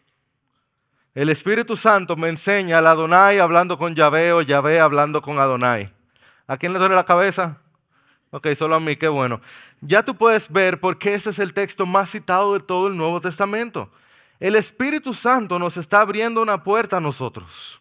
El 1.15 1.29
Espíritu 1.29 1.75
Santo 1.75 2.15
me 2.15 2.29
enseña 2.29 2.79
al 2.79 2.87
Adonai 2.87 3.39
hablando 3.39 3.77
con 3.77 3.93
Yahvé 3.93 4.33
o 4.33 4.41
Yahvé 4.41 4.79
hablando 4.79 5.21
con 5.21 5.37
Adonai. 5.37 5.87
¿A 6.47 6.57
quién 6.57 6.73
le 6.73 6.79
duele 6.79 6.95
la 6.95 7.05
cabeza? 7.05 7.61
Ok, 8.31 8.47
solo 8.57 8.75
a 8.75 8.79
mí, 8.79 8.95
qué 8.95 9.07
bueno. 9.07 9.39
Ya 9.81 10.03
tú 10.03 10.15
puedes 10.15 10.51
ver 10.51 10.79
por 10.79 10.97
qué 10.97 11.13
ese 11.13 11.29
es 11.29 11.37
el 11.37 11.53
texto 11.53 11.85
más 11.85 12.09
citado 12.09 12.55
de 12.55 12.61
todo 12.61 12.87
el 12.87 12.97
Nuevo 12.97 13.21
Testamento. 13.21 13.91
El 14.43 14.57
Espíritu 14.57 15.13
Santo 15.13 15.57
nos 15.57 15.77
está 15.77 16.01
abriendo 16.01 16.41
una 16.41 16.65
puerta 16.65 16.97
a 16.97 16.99
nosotros 16.99 17.79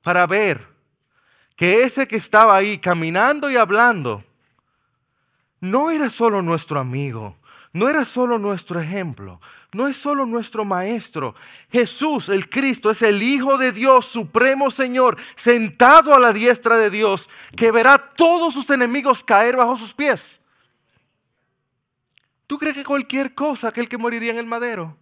para 0.00 0.26
ver 0.26 0.66
que 1.54 1.82
ese 1.82 2.08
que 2.08 2.16
estaba 2.16 2.56
ahí 2.56 2.78
caminando 2.78 3.50
y 3.50 3.58
hablando 3.58 4.24
no 5.60 5.90
era 5.90 6.08
solo 6.08 6.40
nuestro 6.40 6.80
amigo, 6.80 7.36
no 7.74 7.90
era 7.90 8.06
solo 8.06 8.38
nuestro 8.38 8.80
ejemplo, 8.80 9.42
no 9.72 9.86
es 9.88 9.98
solo 9.98 10.24
nuestro 10.24 10.64
maestro. 10.64 11.34
Jesús, 11.70 12.30
el 12.30 12.48
Cristo, 12.48 12.90
es 12.90 13.02
el 13.02 13.22
Hijo 13.22 13.58
de 13.58 13.72
Dios, 13.72 14.06
Supremo 14.06 14.70
Señor, 14.70 15.18
sentado 15.34 16.14
a 16.14 16.18
la 16.18 16.32
diestra 16.32 16.78
de 16.78 16.88
Dios, 16.88 17.28
que 17.58 17.70
verá 17.72 17.98
todos 17.98 18.54
sus 18.54 18.70
enemigos 18.70 19.22
caer 19.22 19.58
bajo 19.58 19.76
sus 19.76 19.92
pies. 19.92 20.39
¿Tú 22.50 22.58
crees 22.58 22.74
que 22.74 22.82
cualquier 22.82 23.32
cosa, 23.32 23.68
aquel 23.68 23.88
que 23.88 23.96
moriría 23.96 24.32
en 24.32 24.38
el 24.38 24.44
madero? 24.44 24.98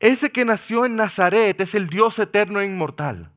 Ese 0.00 0.32
que 0.32 0.46
nació 0.46 0.86
en 0.86 0.96
Nazaret 0.96 1.60
es 1.60 1.74
el 1.74 1.90
Dios 1.90 2.18
eterno 2.18 2.60
e 2.60 2.64
inmortal. 2.64 3.30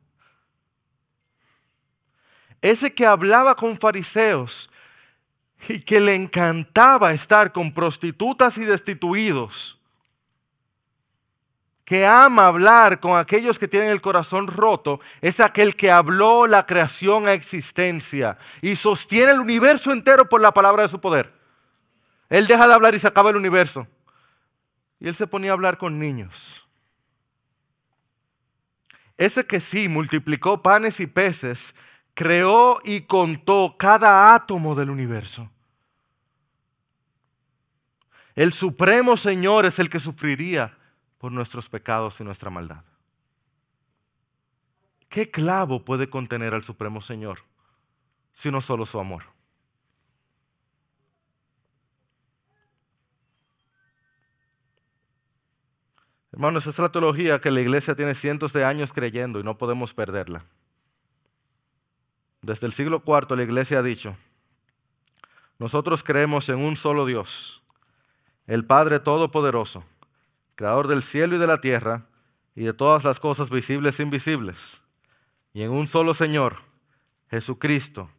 Ese 2.62 2.96
que 2.96 3.06
hablaba 3.06 3.56
con 3.56 3.78
fariseos 3.78 4.72
y 5.68 5.82
que 5.82 6.00
le 6.00 6.16
encantaba 6.16 7.12
estar 7.12 7.52
con 7.52 7.74
prostitutas 7.74 8.58
y 8.58 8.64
destituidos, 8.64 9.82
que 11.86 12.06
ama 12.06 12.48
hablar 12.48 13.00
con 13.00 13.18
aquellos 13.18 13.60
que 13.60 13.68
tienen 13.68 13.90
el 13.90 14.02
corazón 14.02 14.48
roto, 14.48 15.00
es 15.22 15.40
aquel 15.40 15.76
que 15.76 15.92
habló 15.92 16.48
la 16.48 16.66
creación 16.66 17.28
a 17.28 17.34
existencia 17.34 18.38
y 18.62 18.76
sostiene 18.76 19.32
el 19.32 19.40
universo 19.40 19.92
entero 19.92 20.28
por 20.28 20.42
la 20.42 20.52
palabra 20.52 20.82
de 20.82 20.90
su 20.90 21.00
poder. 21.00 21.32
Él 22.28 22.48
deja 22.48 22.68
de 22.68 22.74
hablar 22.74 22.96
y 22.96 23.00
se 23.00 23.08
acaba 23.08 23.30
el 23.30 23.36
universo. 23.36 23.88
Y 25.00 25.08
él 25.08 25.16
se 25.16 25.28
ponía 25.28 25.52
a 25.52 25.54
hablar 25.54 25.78
con 25.78 26.00
niños. 26.00 26.66
Ese 29.16 29.46
que 29.46 29.62
sí 29.62 29.88
multiplicó 29.88 30.64
panes 30.64 31.00
y 31.00 31.06
peces, 31.06 31.76
creó 32.16 32.82
y 32.84 33.02
contó 33.02 33.76
cada 33.78 34.34
átomo 34.34 34.74
del 34.74 34.90
universo. 34.90 35.52
El 38.36 38.54
Supremo 38.54 39.16
Señor 39.18 39.68
es 39.68 39.78
el 39.78 39.90
que 39.90 40.00
sufriría 40.00 40.76
por 41.26 41.32
nuestros 41.32 41.70
pecados 41.70 42.20
y 42.20 42.24
nuestra 42.24 42.52
maldad. 42.52 42.84
¿Qué 45.10 45.32
clavo 45.32 45.84
puede 45.84 46.08
contener 46.08 46.54
al 46.54 46.64
Supremo 46.64 47.02
Señor 47.02 47.40
sino 48.32 48.62
solo 48.62 48.86
su 48.86 49.00
amor? 49.00 49.24
Hermanos, 56.32 56.68
es 56.68 56.78
la 56.78 56.90
teología 56.90 57.40
que 57.40 57.50
la 57.50 57.62
iglesia 57.62 57.96
tiene 57.96 58.14
cientos 58.14 58.54
de 58.54 58.64
años 58.64 58.94
creyendo 58.94 59.40
y 59.40 59.44
no 59.44 59.58
podemos 59.58 59.96
perderla. 59.96 60.46
Desde 62.44 62.68
el 62.68 62.74
siglo 62.74 63.02
IV 63.04 63.36
la 63.36 63.42
iglesia 63.42 63.80
ha 63.80 63.82
dicho, 63.82 64.16
nosotros 65.58 66.04
creemos 66.04 66.50
en 66.50 66.60
un 66.60 66.76
solo 66.76 67.04
Dios, 67.04 67.64
el 68.46 68.64
Padre 68.64 69.00
Todopoderoso, 69.00 69.84
Creador 70.56 70.88
del 70.88 71.04
cielo 71.04 71.36
y 71.36 71.40
de 71.40 71.48
la 71.48 71.62
tierra 71.62 72.08
y 72.56 72.64
de 72.64 72.74
todas 72.74 73.04
las 73.04 73.20
cosas 73.20 73.50
visibles 73.50 74.00
e 74.00 74.04
invisibles, 74.04 74.82
y 75.54 75.64
en 75.64 75.72
un 75.72 75.88
solo 75.88 76.14
Señor, 76.14 76.58
Jesucristo, 77.30 78.10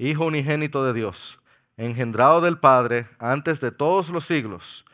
Hijo 0.00 0.26
unigénito 0.26 0.84
de 0.84 0.92
Dios, 0.92 1.38
engendrado 1.76 2.40
del 2.40 2.58
Padre 2.58 3.06
antes 3.18 3.60
de 3.60 3.72
todos 3.72 4.10
los 4.10 4.24
siglos, 4.24 4.84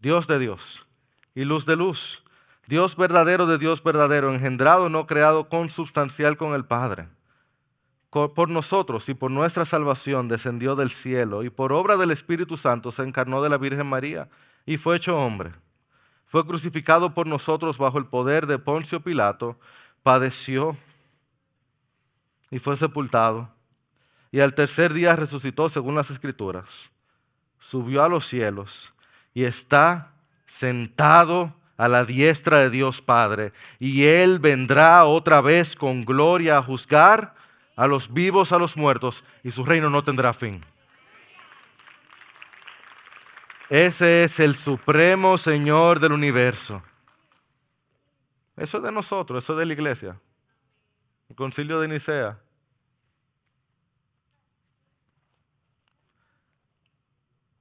Dios 0.00 0.26
de 0.26 0.38
Dios 0.38 0.86
y 1.34 1.44
luz 1.44 1.64
de 1.64 1.76
luz, 1.76 2.24
Dios 2.66 2.96
verdadero 2.96 3.46
de 3.46 3.56
Dios 3.56 3.82
verdadero, 3.82 4.34
engendrado, 4.34 4.90
no 4.90 5.06
creado, 5.06 5.48
consubstancial 5.48 6.36
con 6.36 6.54
el 6.54 6.66
Padre 6.66 7.08
por 8.12 8.50
nosotros 8.50 9.08
y 9.08 9.14
por 9.14 9.30
nuestra 9.30 9.64
salvación 9.64 10.28
descendió 10.28 10.76
del 10.76 10.90
cielo 10.90 11.44
y 11.44 11.50
por 11.50 11.72
obra 11.72 11.96
del 11.96 12.10
Espíritu 12.10 12.58
Santo 12.58 12.92
se 12.92 13.04
encarnó 13.04 13.40
de 13.40 13.48
la 13.48 13.56
Virgen 13.56 13.86
María 13.86 14.28
y 14.66 14.76
fue 14.76 14.96
hecho 14.96 15.18
hombre. 15.18 15.50
Fue 16.32 16.46
crucificado 16.46 17.12
por 17.12 17.26
nosotros 17.26 17.76
bajo 17.76 17.98
el 17.98 18.06
poder 18.06 18.46
de 18.46 18.58
Poncio 18.58 19.00
Pilato, 19.00 19.58
padeció 20.02 20.74
y 22.50 22.58
fue 22.58 22.74
sepultado. 22.74 23.50
Y 24.30 24.40
al 24.40 24.54
tercer 24.54 24.94
día 24.94 25.14
resucitó 25.14 25.68
según 25.68 25.94
las 25.94 26.10
escrituras. 26.10 26.88
Subió 27.58 28.02
a 28.02 28.08
los 28.08 28.26
cielos 28.26 28.94
y 29.34 29.44
está 29.44 30.14
sentado 30.46 31.54
a 31.76 31.86
la 31.86 32.06
diestra 32.06 32.60
de 32.60 32.70
Dios 32.70 33.02
Padre. 33.02 33.52
Y 33.78 34.04
Él 34.04 34.38
vendrá 34.38 35.04
otra 35.04 35.42
vez 35.42 35.76
con 35.76 36.02
gloria 36.02 36.56
a 36.56 36.62
juzgar 36.62 37.34
a 37.76 37.86
los 37.86 38.14
vivos, 38.14 38.52
a 38.52 38.58
los 38.58 38.78
muertos, 38.78 39.24
y 39.44 39.50
su 39.50 39.66
reino 39.66 39.90
no 39.90 40.02
tendrá 40.02 40.32
fin. 40.32 40.62
Ese 43.72 44.24
es 44.24 44.38
el 44.38 44.54
supremo 44.54 45.38
Señor 45.38 45.98
del 45.98 46.12
universo. 46.12 46.82
Eso 48.54 48.76
es 48.76 48.82
de 48.82 48.92
nosotros, 48.92 49.42
eso 49.42 49.54
es 49.54 49.60
de 49.60 49.64
la 49.64 49.72
iglesia. 49.72 50.20
El 51.30 51.36
concilio 51.36 51.80
de 51.80 51.88
Nicea. 51.88 52.38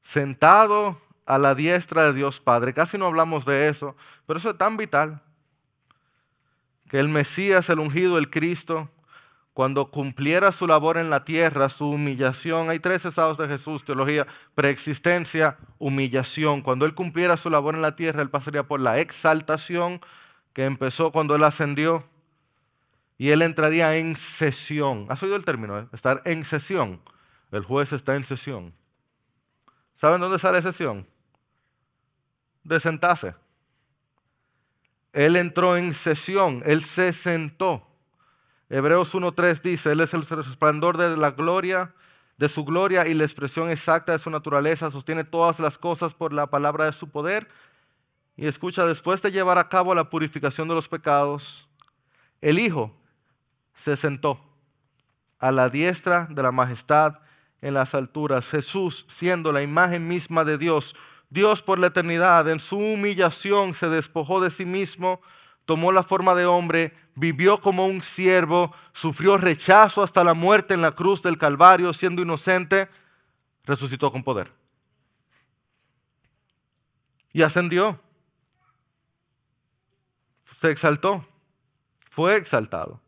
Sentado 0.02 1.00
a 1.26 1.38
la 1.38 1.56
diestra 1.56 2.04
de 2.04 2.12
Dios 2.12 2.42
Padre. 2.42 2.74
Casi 2.74 2.98
no 2.98 3.06
hablamos 3.06 3.46
de 3.46 3.70
eso, 3.70 3.96
pero 4.28 4.38
eso 4.38 4.50
es 4.50 4.58
tan 4.58 4.76
vital. 4.76 5.22
Que 6.90 7.00
el 7.00 7.08
Mesías, 7.08 7.70
el 7.70 7.80
ungido, 7.80 8.18
el 8.18 8.30
Cristo, 8.30 8.92
cuando 9.62 9.92
cumpliera 9.92 10.52
su 10.52 10.66
labor 10.66 10.98
en 10.98 11.12
la 11.12 11.24
tierra, 11.24 11.70
su 11.70 11.92
humillación, 11.92 12.72
hay 12.72 12.80
tres 12.80 13.06
estados 13.06 13.38
de 13.38 13.48
Jesús, 13.48 13.86
teología, 13.86 14.26
preexistencia, 14.56 15.56
humillación. 15.78 16.64
Cuando 16.64 16.88
Él 16.88 16.96
cumpliera 16.96 17.38
su 17.38 17.52
labor 17.52 17.76
en 17.76 17.84
la 17.84 17.96
tierra, 17.96 18.24
Él 18.24 18.32
pasaría 18.32 18.64
por 18.64 18.80
la 18.80 18.98
exaltación 18.98 20.02
que 20.54 20.66
empezó 20.66 21.12
cuando 21.12 21.36
Él 21.36 21.44
ascendió 21.44 22.04
y 23.20 23.30
Él 23.30 23.44
entraría 23.44 23.96
en 23.98 24.16
sesión. 24.16 25.06
¿Has 25.10 25.22
oído 25.22 25.36
el 25.36 25.46
término? 25.46 25.78
Eh? 25.78 25.88
Estar 25.94 26.24
en 26.26 26.44
sesión. 26.44 27.00
El 27.52 27.64
juez 27.64 27.94
está 27.94 28.16
en 28.16 28.24
sesión. 28.24 28.74
¿Saben 29.94 30.22
dónde 30.22 30.40
sale 30.40 30.60
sesión? 30.64 31.06
De 32.64 32.80
sentarse. 32.80 33.36
Él 35.14 35.36
entró 35.36 35.78
en 35.78 35.94
sesión, 35.94 36.64
Él 36.66 36.84
se 36.84 37.14
sentó. 37.14 37.91
Hebreos 38.74 39.14
1.3 39.14 39.62
dice, 39.64 39.92
Él 39.92 40.00
es 40.00 40.14
el 40.14 40.26
resplandor 40.26 40.98
de 40.98 41.18
la 41.18 41.32
gloria, 41.32 41.94
de 42.38 42.48
su 42.48 42.64
gloria 42.64 43.06
y 43.06 43.14
la 43.14 43.26
expresión 43.26 43.70
exacta 43.70 44.14
de 44.14 44.20
su 44.20 44.30
naturaleza, 44.30 44.90
sostiene 44.90 45.26
todas 45.26 45.60
las 45.60 45.78
cosas 45.78 46.14
por 46.14 46.32
la 46.32 46.48
palabra 46.48 46.86
de 46.86 46.94
su 46.94 47.10
poder. 47.10 47.50
Y 48.38 48.48
escucha, 48.48 48.86
después 48.86 49.22
de 49.22 49.30
llevar 49.30 49.58
a 49.58 49.68
cabo 49.68 49.94
la 49.94 50.10
purificación 50.10 50.70
de 50.70 50.76
los 50.76 50.88
pecados, 50.88 51.68
el 52.40 52.60
Hijo 52.60 52.96
se 53.76 53.98
sentó 53.98 54.42
a 55.38 55.52
la 55.52 55.68
diestra 55.68 56.28
de 56.28 56.42
la 56.42 56.54
majestad 56.54 57.20
en 57.60 57.74
las 57.74 57.94
alturas. 57.94 58.50
Jesús, 58.52 59.06
siendo 59.10 59.52
la 59.52 59.64
imagen 59.64 60.08
misma 60.08 60.46
de 60.46 60.58
Dios, 60.58 60.96
Dios 61.30 61.62
por 61.62 61.78
la 61.78 61.88
eternidad, 61.88 62.48
en 62.48 62.62
su 62.62 62.78
humillación 62.78 63.74
se 63.74 63.90
despojó 63.90 64.40
de 64.40 64.50
sí 64.50 64.66
mismo, 64.66 65.20
tomó 65.66 65.92
la 65.92 66.04
forma 66.04 66.36
de 66.36 66.46
hombre, 66.46 66.94
vivió 67.16 67.60
como 67.62 67.86
un 67.86 68.02
siervo, 68.02 68.74
sufrió 68.94 69.38
rechazo 69.38 70.04
hasta 70.04 70.24
la 70.24 70.34
muerte 70.34 70.74
en 70.74 70.82
la 70.82 70.92
cruz 70.92 71.22
del 71.22 71.38
Calvario, 71.38 71.94
siendo 71.94 72.22
inocente, 72.22 72.90
resucitó 73.66 74.12
con 74.12 74.24
poder. 74.24 74.52
Y 77.34 77.42
ascendió. 77.44 78.00
Se 80.60 80.70
exaltó. 80.70 81.26
Fue 82.10 82.36
exaltado. 82.36 83.00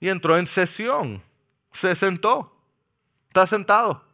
Y 0.00 0.08
entró 0.08 0.36
en 0.36 0.46
sesión. 0.46 1.22
Se 1.72 1.94
sentó. 1.94 2.52
Está 3.28 3.46
sentado. 3.46 4.04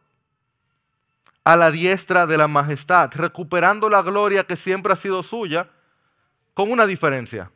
A 1.45 1.57
la 1.57 1.71
diestra 1.71 2.27
de 2.27 2.37
la 2.37 2.47
majestad, 2.47 3.11
recuperando 3.15 3.89
la 3.89 4.03
gloria 4.03 4.45
que 4.45 4.55
siempre 4.55 4.93
ha 4.93 4.97
sido 4.97 5.23
suya, 5.23 5.71
con 6.59 6.73
una 6.73 6.87
diferencia 6.87 7.53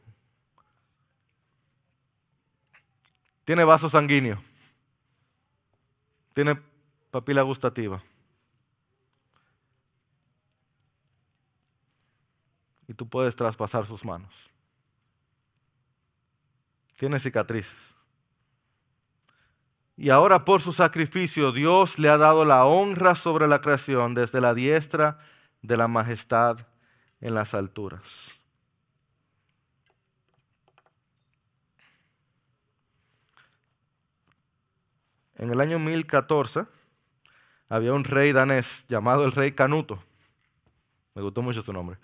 Tiene 3.45 3.65
vaso 3.65 3.89
sanguíneo. 3.89 4.39
Tiene 6.33 6.57
papila 7.11 7.43
gustativa. 7.43 8.01
Y 12.87 12.95
tú 12.95 13.09
puedes 13.09 13.35
traspasar 13.35 13.85
sus 13.85 14.05
manos. 14.05 14.33
Tiene 16.97 17.19
cicatrices. 17.19 17.97
Y 19.97 20.11
ahora 20.11 20.45
por 20.45 20.61
su 20.61 20.73
sacrificio 20.73 21.51
Dios 21.51 21.99
le 21.99 22.09
ha 22.09 22.19
dado 22.19 22.45
la 22.45 22.65
honra 22.67 23.17
sobre 23.17 23.49
la 23.49 23.61
creación 23.61 24.15
desde 24.15 24.41
la 24.41 24.55
diestra 24.55 25.19
de 25.61 25.77
la 25.77 25.89
majestad 25.89 26.65
en 27.21 27.35
las 27.35 27.55
alturas. 27.55 28.42
En 35.43 35.51
el 35.51 35.61
año 35.61 35.81
1014 35.81 36.67
había 37.69 37.93
un 37.93 38.05
rey 38.05 38.31
danés 38.31 38.87
llamado 38.87 39.25
el 39.25 39.33
rey 39.33 39.51
Canuto. 39.51 39.99
Me 41.17 41.23
gustó 41.23 41.43
mucho 41.43 41.63
su 41.63 41.73
nombre. 41.73 41.99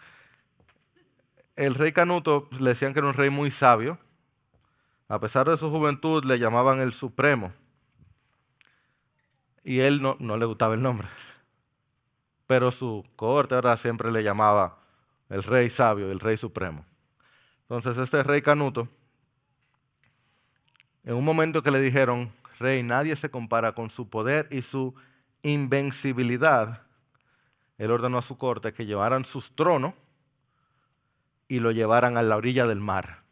El 1.55 1.77
rey 1.77 1.93
Canuto 1.93 2.49
le 2.59 2.71
decían 2.71 2.93
que 2.93 2.99
era 2.99 3.07
un 3.07 3.15
rey 3.15 3.31
muy 3.31 3.53
sabio. 3.53 3.97
A 5.07 5.21
pesar 5.21 5.49
de 5.49 5.57
su 5.57 5.71
juventud 5.71 6.25
le 6.25 6.41
llamaban 6.41 6.81
el 6.81 6.93
Supremo. 6.93 7.53
Y 9.63 9.79
él 9.83 10.03
no, 10.03 10.17
le 10.19 10.45
gustaba 10.45 10.75
el 10.75 10.83
nombre. 10.83 11.07
Pero 12.49 12.73
su 12.73 13.05
cohorte 13.15 13.55
ahora 13.55 13.77
siempre 13.77 14.11
le 14.11 14.25
llamaba 14.25 14.81
el 15.29 15.45
rey 15.45 15.71
sabio, 15.71 16.11
el 16.11 16.19
rey 16.19 16.37
supremo. 16.37 16.85
Entonces 17.61 17.99
este 17.99 18.21
rey 18.25 18.43
Canuto, 18.43 18.89
en 21.05 21.15
un 21.15 21.25
momento 21.25 21.63
que 21.63 21.71
le 21.71 21.81
dijeron, 21.81 22.29
rey, 22.59 22.83
nadie 22.83 23.17
se 23.17 23.31
compara 23.31 23.73
con 23.73 23.91
su 23.91 24.09
poder 24.09 24.49
y 24.51 24.63
su 24.63 24.95
invencibilidad. 25.43 26.83
Él 27.79 27.91
ordenó 27.91 28.19
a 28.19 28.23
su 28.23 28.39
corte 28.39 28.73
que 28.73 28.87
llevaran 28.87 29.25
sus 29.25 29.55
tronos 29.55 29.95
y 31.47 31.61
lo 31.61 31.71
llevaran 31.71 32.17
a 32.17 32.23
la 32.23 32.37
orilla 32.37 32.67
del 32.67 32.81
mar. 32.81 33.23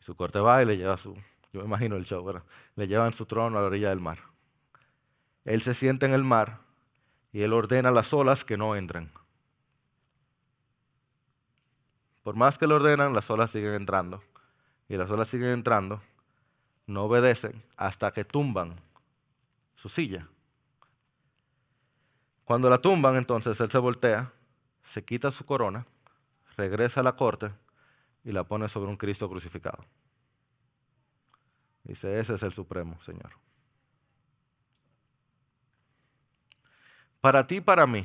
Su 0.00 0.14
corte 0.14 0.38
va 0.38 0.62
y 0.62 0.66
le 0.66 0.76
lleva 0.76 0.96
su, 0.98 1.14
yo 1.52 1.60
me 1.60 1.66
imagino 1.66 1.96
el 1.96 2.04
show, 2.04 2.24
¿verdad? 2.24 2.44
le 2.76 2.86
llevan 2.86 3.12
su 3.12 3.26
trono 3.26 3.58
a 3.58 3.60
la 3.60 3.66
orilla 3.66 3.88
del 3.88 4.00
mar. 4.00 4.18
Él 5.44 5.62
se 5.62 5.74
sienta 5.74 6.06
en 6.06 6.12
el 6.12 6.24
mar 6.24 6.60
y 7.32 7.42
él 7.42 7.52
ordena 7.52 7.88
a 7.88 7.92
las 7.92 8.12
olas 8.12 8.44
que 8.44 8.56
no 8.56 8.76
entren. 8.76 9.10
Por 12.22 12.34
más 12.34 12.58
que 12.58 12.66
lo 12.66 12.76
ordenan, 12.76 13.14
las 13.14 13.30
olas 13.30 13.52
siguen 13.52 13.74
entrando. 13.74 14.20
Y 14.88 14.96
las 14.96 15.10
olas 15.10 15.28
siguen 15.28 15.50
entrando 15.50 16.00
no 16.86 17.04
obedecen 17.04 17.62
hasta 17.76 18.12
que 18.12 18.24
tumban 18.24 18.74
su 19.74 19.88
silla. 19.88 20.26
Cuando 22.44 22.70
la 22.70 22.78
tumban, 22.78 23.16
entonces 23.16 23.60
él 23.60 23.70
se 23.70 23.78
voltea, 23.78 24.32
se 24.82 25.04
quita 25.04 25.32
su 25.32 25.44
corona, 25.44 25.84
regresa 26.56 27.00
a 27.00 27.02
la 27.02 27.16
corte 27.16 27.52
y 28.24 28.32
la 28.32 28.44
pone 28.44 28.68
sobre 28.68 28.88
un 28.88 28.96
Cristo 28.96 29.28
crucificado. 29.28 29.84
Dice, 31.82 32.18
ese 32.18 32.34
es 32.34 32.42
el 32.42 32.52
Supremo, 32.52 33.00
Señor. 33.00 33.30
Para 37.20 37.46
ti 37.46 37.56
y 37.56 37.60
para 37.60 37.86
mí, 37.86 38.04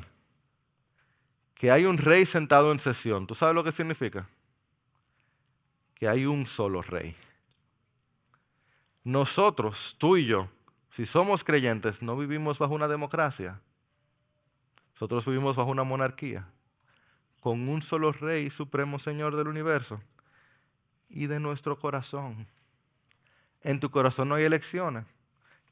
que 1.54 1.70
hay 1.70 1.84
un 1.84 1.98
rey 1.98 2.26
sentado 2.26 2.72
en 2.72 2.78
sesión, 2.80 3.26
¿tú 3.26 3.34
sabes 3.34 3.54
lo 3.54 3.62
que 3.62 3.70
significa? 3.70 4.28
Que 5.94 6.08
hay 6.08 6.26
un 6.26 6.46
solo 6.46 6.82
rey. 6.82 7.14
Nosotros, 9.04 9.96
tú 9.98 10.16
y 10.16 10.26
yo, 10.26 10.48
si 10.90 11.06
somos 11.06 11.42
creyentes, 11.42 12.02
no 12.02 12.16
vivimos 12.16 12.58
bajo 12.58 12.74
una 12.74 12.86
democracia. 12.86 13.60
Nosotros 14.94 15.26
vivimos 15.26 15.56
bajo 15.56 15.70
una 15.70 15.82
monarquía, 15.82 16.48
con 17.40 17.68
un 17.68 17.82
solo 17.82 18.12
rey, 18.12 18.50
supremo 18.50 19.00
Señor 19.00 19.34
del 19.34 19.48
universo, 19.48 20.00
y 21.08 21.26
de 21.26 21.40
nuestro 21.40 21.78
corazón. 21.78 22.46
En 23.62 23.80
tu 23.80 23.90
corazón 23.90 24.28
no 24.28 24.36
hay 24.36 24.44
elecciones. 24.44 25.04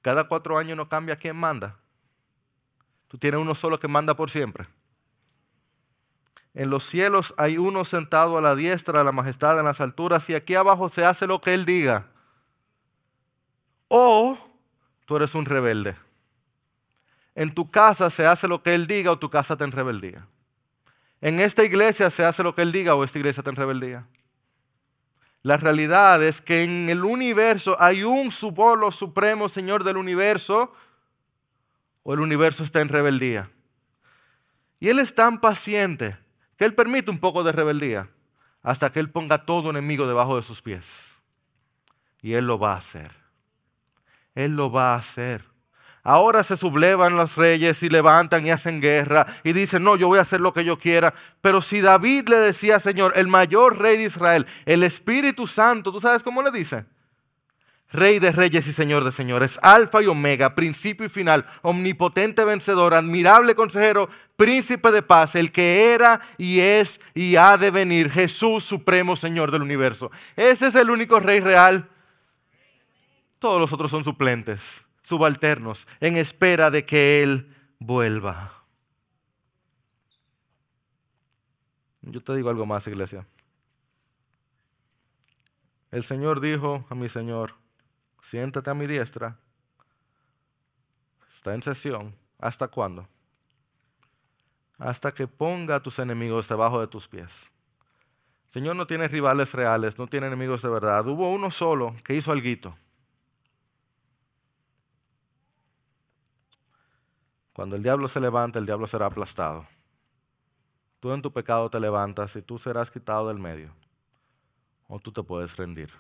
Cada 0.03 0.27
cuatro 0.27 0.59
años 0.59 0.77
no 0.77 0.89
cambia 0.89 1.17
quién 1.17 1.37
manda. 1.37 1.77
Tú 3.07 3.19
tienes 3.19 3.41
uno 3.41 3.55
solo 3.55 3.79
que 3.79 3.89
manda 3.89 4.15
por 4.15 4.31
siempre. 4.31 4.67
En 6.55 6.69
los 6.69 6.85
cielos 6.85 7.35
hay 7.39 7.59
uno 7.59 7.85
sentado 7.85 8.39
a 8.39 8.43
la 8.43 8.57
diestra 8.57 8.99
de 8.99 9.05
la 9.05 9.13
majestad 9.13 9.59
en 9.61 9.67
las 9.67 9.81
alturas 9.81 10.29
y 10.31 10.35
aquí 10.35 10.57
abajo 10.57 10.89
se 10.89 11.05
hace 11.05 11.29
lo 11.29 11.41
que 11.41 11.55
Él 11.55 11.65
diga 11.65 12.10
o 13.91 14.39
tú 15.05 15.17
eres 15.17 15.35
un 15.35 15.45
rebelde. 15.45 15.97
En 17.35 17.53
tu 17.53 17.69
casa 17.69 18.09
se 18.09 18.25
hace 18.25 18.47
lo 18.47 18.63
que 18.63 18.75
Él 18.75 18.87
diga 18.87 19.11
o 19.11 19.19
tu 19.19 19.29
casa 19.29 19.55
está 19.55 19.65
en 19.65 19.73
rebeldía. 19.73 20.27
En 21.21 21.41
esta 21.41 21.65
iglesia 21.65 22.09
se 22.09 22.25
hace 22.25 22.43
lo 22.43 22.55
que 22.55 22.63
Él 22.63 22.73
diga 22.73 22.95
o 22.95 23.03
esta 23.03 23.19
iglesia 23.19 23.41
está 23.41 23.51
en 23.51 23.57
rebeldía. 23.57 24.07
La 25.43 25.57
realidad 25.57 26.23
es 26.23 26.41
que 26.41 26.63
en 26.63 26.89
el 26.89 27.05
universo 27.05 27.77
hay 27.81 28.05
un 28.05 28.31
subolo 28.31 28.93
supremo 28.93 29.49
Señor 29.49 29.85
del 29.85 29.97
universo 29.97 30.73
o 32.05 32.15
el 32.15 32.21
universo 32.21 32.63
está 32.63 32.81
en 32.81 32.89
rebeldía. 32.89 33.49
Y 34.79 34.89
Él 34.89 35.01
es 35.01 35.15
tan 35.15 35.41
paciente 35.41 36.17
que 36.57 36.65
Él 36.65 36.75
permite 36.75 37.11
un 37.11 37.19
poco 37.19 37.43
de 37.43 37.53
rebeldía 37.53 38.09
hasta 38.63 38.93
que 38.93 39.01
Él 39.01 39.11
ponga 39.11 39.45
todo 39.45 39.71
enemigo 39.71 40.07
debajo 40.07 40.37
de 40.37 40.43
sus 40.43 40.63
pies. 40.63 41.23
Y 42.23 42.35
Él 42.35 42.47
lo 42.47 42.59
va 42.59 42.75
a 42.75 42.79
hacer. 42.79 43.20
Él 44.35 44.53
lo 44.53 44.71
va 44.71 44.95
a 44.95 44.99
hacer. 44.99 45.51
Ahora 46.03 46.43
se 46.43 46.57
sublevan 46.57 47.17
los 47.17 47.37
reyes 47.37 47.83
y 47.83 47.91
levantan 47.91 48.47
y 48.47 48.51
hacen 48.51 48.81
guerra 48.81 49.27
y 49.45 49.53
dicen, 49.53 49.85
no, 49.85 49.97
yo 49.97 50.09
voy 50.09 50.19
a 50.19 50.23
hacer 50.23 50.41
lo 50.41 50.55
que 50.55 50.65
yo 50.65 50.79
quiera. 50.79 51.13
Pero 51.43 51.61
si 51.61 51.83
David 51.83 52.29
le 52.29 52.37
decía, 52.37 52.81
Señor, 52.81 53.13
el 53.17 53.29
mayor 53.29 53.79
rey 53.79 53.99
de 53.99 54.05
Israel, 54.05 54.47
el 54.65 54.83
Espíritu 54.83 55.47
Santo, 55.47 55.93
¿tú 55.93 56.01
sabes 56.01 56.23
cómo 56.23 56.43
le 56.43 56.51
dice? 56.51 56.87
Rey 57.93 58.21
de 58.21 58.31
reyes 58.31 58.69
y 58.69 58.73
Señor 58.73 59.03
de 59.03 59.11
señores, 59.11 59.59
Alfa 59.63 60.01
y 60.01 60.07
Omega, 60.07 60.55
principio 60.55 61.07
y 61.07 61.09
final, 61.09 61.45
omnipotente 61.63 62.45
vencedor, 62.45 62.95
admirable 62.95 63.57
consejero, 63.57 64.09
príncipe 64.37 64.93
de 64.93 65.03
paz, 65.03 65.35
el 65.35 65.51
que 65.51 65.93
era 65.93 66.21
y 66.39 66.61
es 66.61 67.01
y 67.15 67.35
ha 67.35 67.59
de 67.59 67.73
venir, 67.73 68.09
Jesús, 68.09 68.63
supremo 68.63 69.17
Señor 69.17 69.51
del 69.51 69.63
universo. 69.63 70.13
Ese 70.37 70.69
es 70.69 70.77
el 70.77 70.89
único 70.89 71.19
Rey 71.19 71.41
real. 71.41 71.89
Todos 73.41 73.59
los 73.59 73.73
otros 73.73 73.91
son 73.91 74.05
suplentes, 74.05 74.91
subalternos, 75.03 75.87
en 75.99 76.19
espera 76.19 76.71
de 76.71 76.85
que 76.85 77.23
Él 77.23 77.57
vuelva. 77.79 78.53
Yo 82.03 82.23
te 82.23 82.35
digo 82.35 82.51
algo 82.51 82.67
más, 82.67 82.87
iglesia. 82.87 83.25
El 85.91 86.05
Señor 86.05 86.41
dijo 86.41 86.87
a 86.91 86.95
mi 86.95 87.09
Señor, 87.09 87.55
siéntate 88.21 88.69
a 88.69 88.75
mi 88.75 88.87
diestra, 88.87 89.39
está 91.31 91.55
en 91.55 91.63
sesión, 91.63 92.15
¿hasta 92.39 92.69
cuándo? 92.69 93.09
Hasta 94.77 95.13
que 95.13 95.27
ponga 95.27 95.77
a 95.77 95.83
tus 95.83 95.99
enemigos 95.99 96.47
debajo 96.47 96.79
de 96.79 96.89
tus 96.89 97.09
pies. 97.09 97.53
El 98.49 98.53
Señor 98.53 98.77
no 98.77 98.87
tiene 98.87 99.09
rivales 99.09 99.55
reales, 99.55 99.99
no 99.99 100.07
tiene 100.07 100.27
enemigos 100.27 100.61
de 100.61 100.69
verdad. 100.69 101.07
Hubo 101.07 101.33
uno 101.33 101.51
solo 101.51 101.97
que 102.05 102.15
hizo 102.15 102.33
algo. 102.33 102.75
Cuando 107.61 107.77
el 107.77 107.83
diablo 107.83 108.09
se 108.09 108.21
levanta, 108.21 108.59
el 108.59 108.65
diablo 108.65 108.87
será 108.87 109.05
aplastado. 109.05 109.67
Tú 110.99 111.13
en 111.13 111.21
tu 111.21 111.31
pecado 111.31 111.69
te 111.69 111.79
levantas 111.79 112.35
y 112.37 112.41
tú 112.41 112.59
serás 112.59 112.91
quitado 112.91 113.29
del 113.29 113.39
medio. 113.39 113.77
O 114.89 114.99
tú 114.99 115.13
te 115.13 115.23
puedes 115.23 115.59
rendir. 115.59 115.91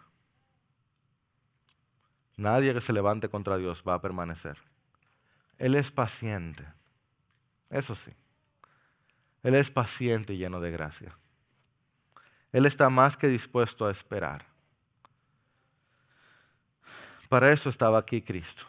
Nadie 2.38 2.72
que 2.72 2.80
se 2.80 2.94
levante 2.94 3.28
contra 3.28 3.58
Dios 3.58 3.84
va 3.86 3.92
a 3.92 4.00
permanecer. 4.00 4.56
Él 5.58 5.74
es 5.74 5.92
paciente. 5.92 6.66
Eso 7.68 7.94
sí. 7.94 8.14
Él 9.42 9.54
es 9.54 9.70
paciente 9.70 10.32
y 10.32 10.38
lleno 10.38 10.60
de 10.60 10.70
gracia. 10.70 11.14
Él 12.52 12.64
está 12.64 12.88
más 12.88 13.18
que 13.18 13.28
dispuesto 13.28 13.84
a 13.86 13.90
esperar. 13.90 14.46
Para 17.28 17.52
eso 17.52 17.68
estaba 17.68 17.98
aquí 17.98 18.22
Cristo. 18.22 18.64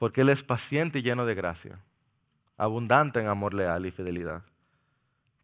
Porque 0.00 0.22
Él 0.22 0.30
es 0.30 0.42
paciente 0.42 1.00
y 1.00 1.02
lleno 1.02 1.26
de 1.26 1.34
gracia. 1.34 1.78
Abundante 2.56 3.20
en 3.20 3.26
amor 3.26 3.52
leal 3.52 3.84
y 3.84 3.90
fidelidad. 3.90 4.42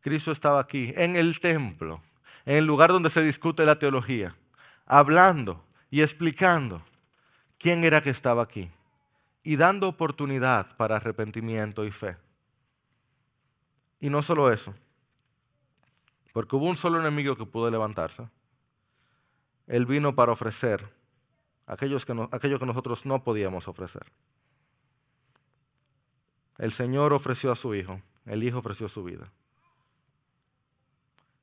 Cristo 0.00 0.32
estaba 0.32 0.61
aquí, 0.61 0.94
en 0.96 1.14
el 1.14 1.40
templo, 1.40 2.00
en 2.46 2.57
el 2.57 2.64
lugar 2.64 2.90
donde 2.90 3.11
se 3.11 3.22
discute 3.22 3.66
la 3.66 3.78
teología, 3.78 4.34
hablando 4.86 5.62
y 5.90 6.00
explicando 6.00 6.80
quién 7.59 7.84
era 7.84 8.00
que 8.00 8.09
estaba 8.09 8.42
aquí 8.44 8.70
y 9.42 9.57
dando 9.57 9.88
oportunidad 9.88 10.74
para 10.78 10.96
arrepentimiento 10.96 11.84
y 11.84 11.90
fe. 11.90 12.16
Y 14.00 14.09
no 14.09 14.22
solo 14.22 14.50
eso, 14.50 14.72
porque 16.32 16.57
hubo 16.57 16.64
un 16.64 16.76
solo 16.76 16.98
enemigo 16.98 17.36
que 17.36 17.44
pudo 17.44 17.70
levantarse. 17.70 18.26
Él 19.66 19.84
vino 19.84 20.14
para 20.14 20.32
ofrecer 20.32 20.82
aquellos 21.66 22.07
que 22.07 22.28
aquello 22.32 22.59
que 22.59 22.64
nosotros 22.66 23.04
no 23.04 23.22
podíamos 23.22 23.68
ofrecer. 23.68 24.07
El 26.59 26.72
Señor 26.72 27.12
ofreció 27.12 27.52
a 27.52 27.57
su 27.57 27.74
Hijo, 27.74 28.00
el 28.24 28.42
Hijo 28.42 28.59
ofreció 28.59 28.88
su 28.88 29.04
vida. 29.04 29.30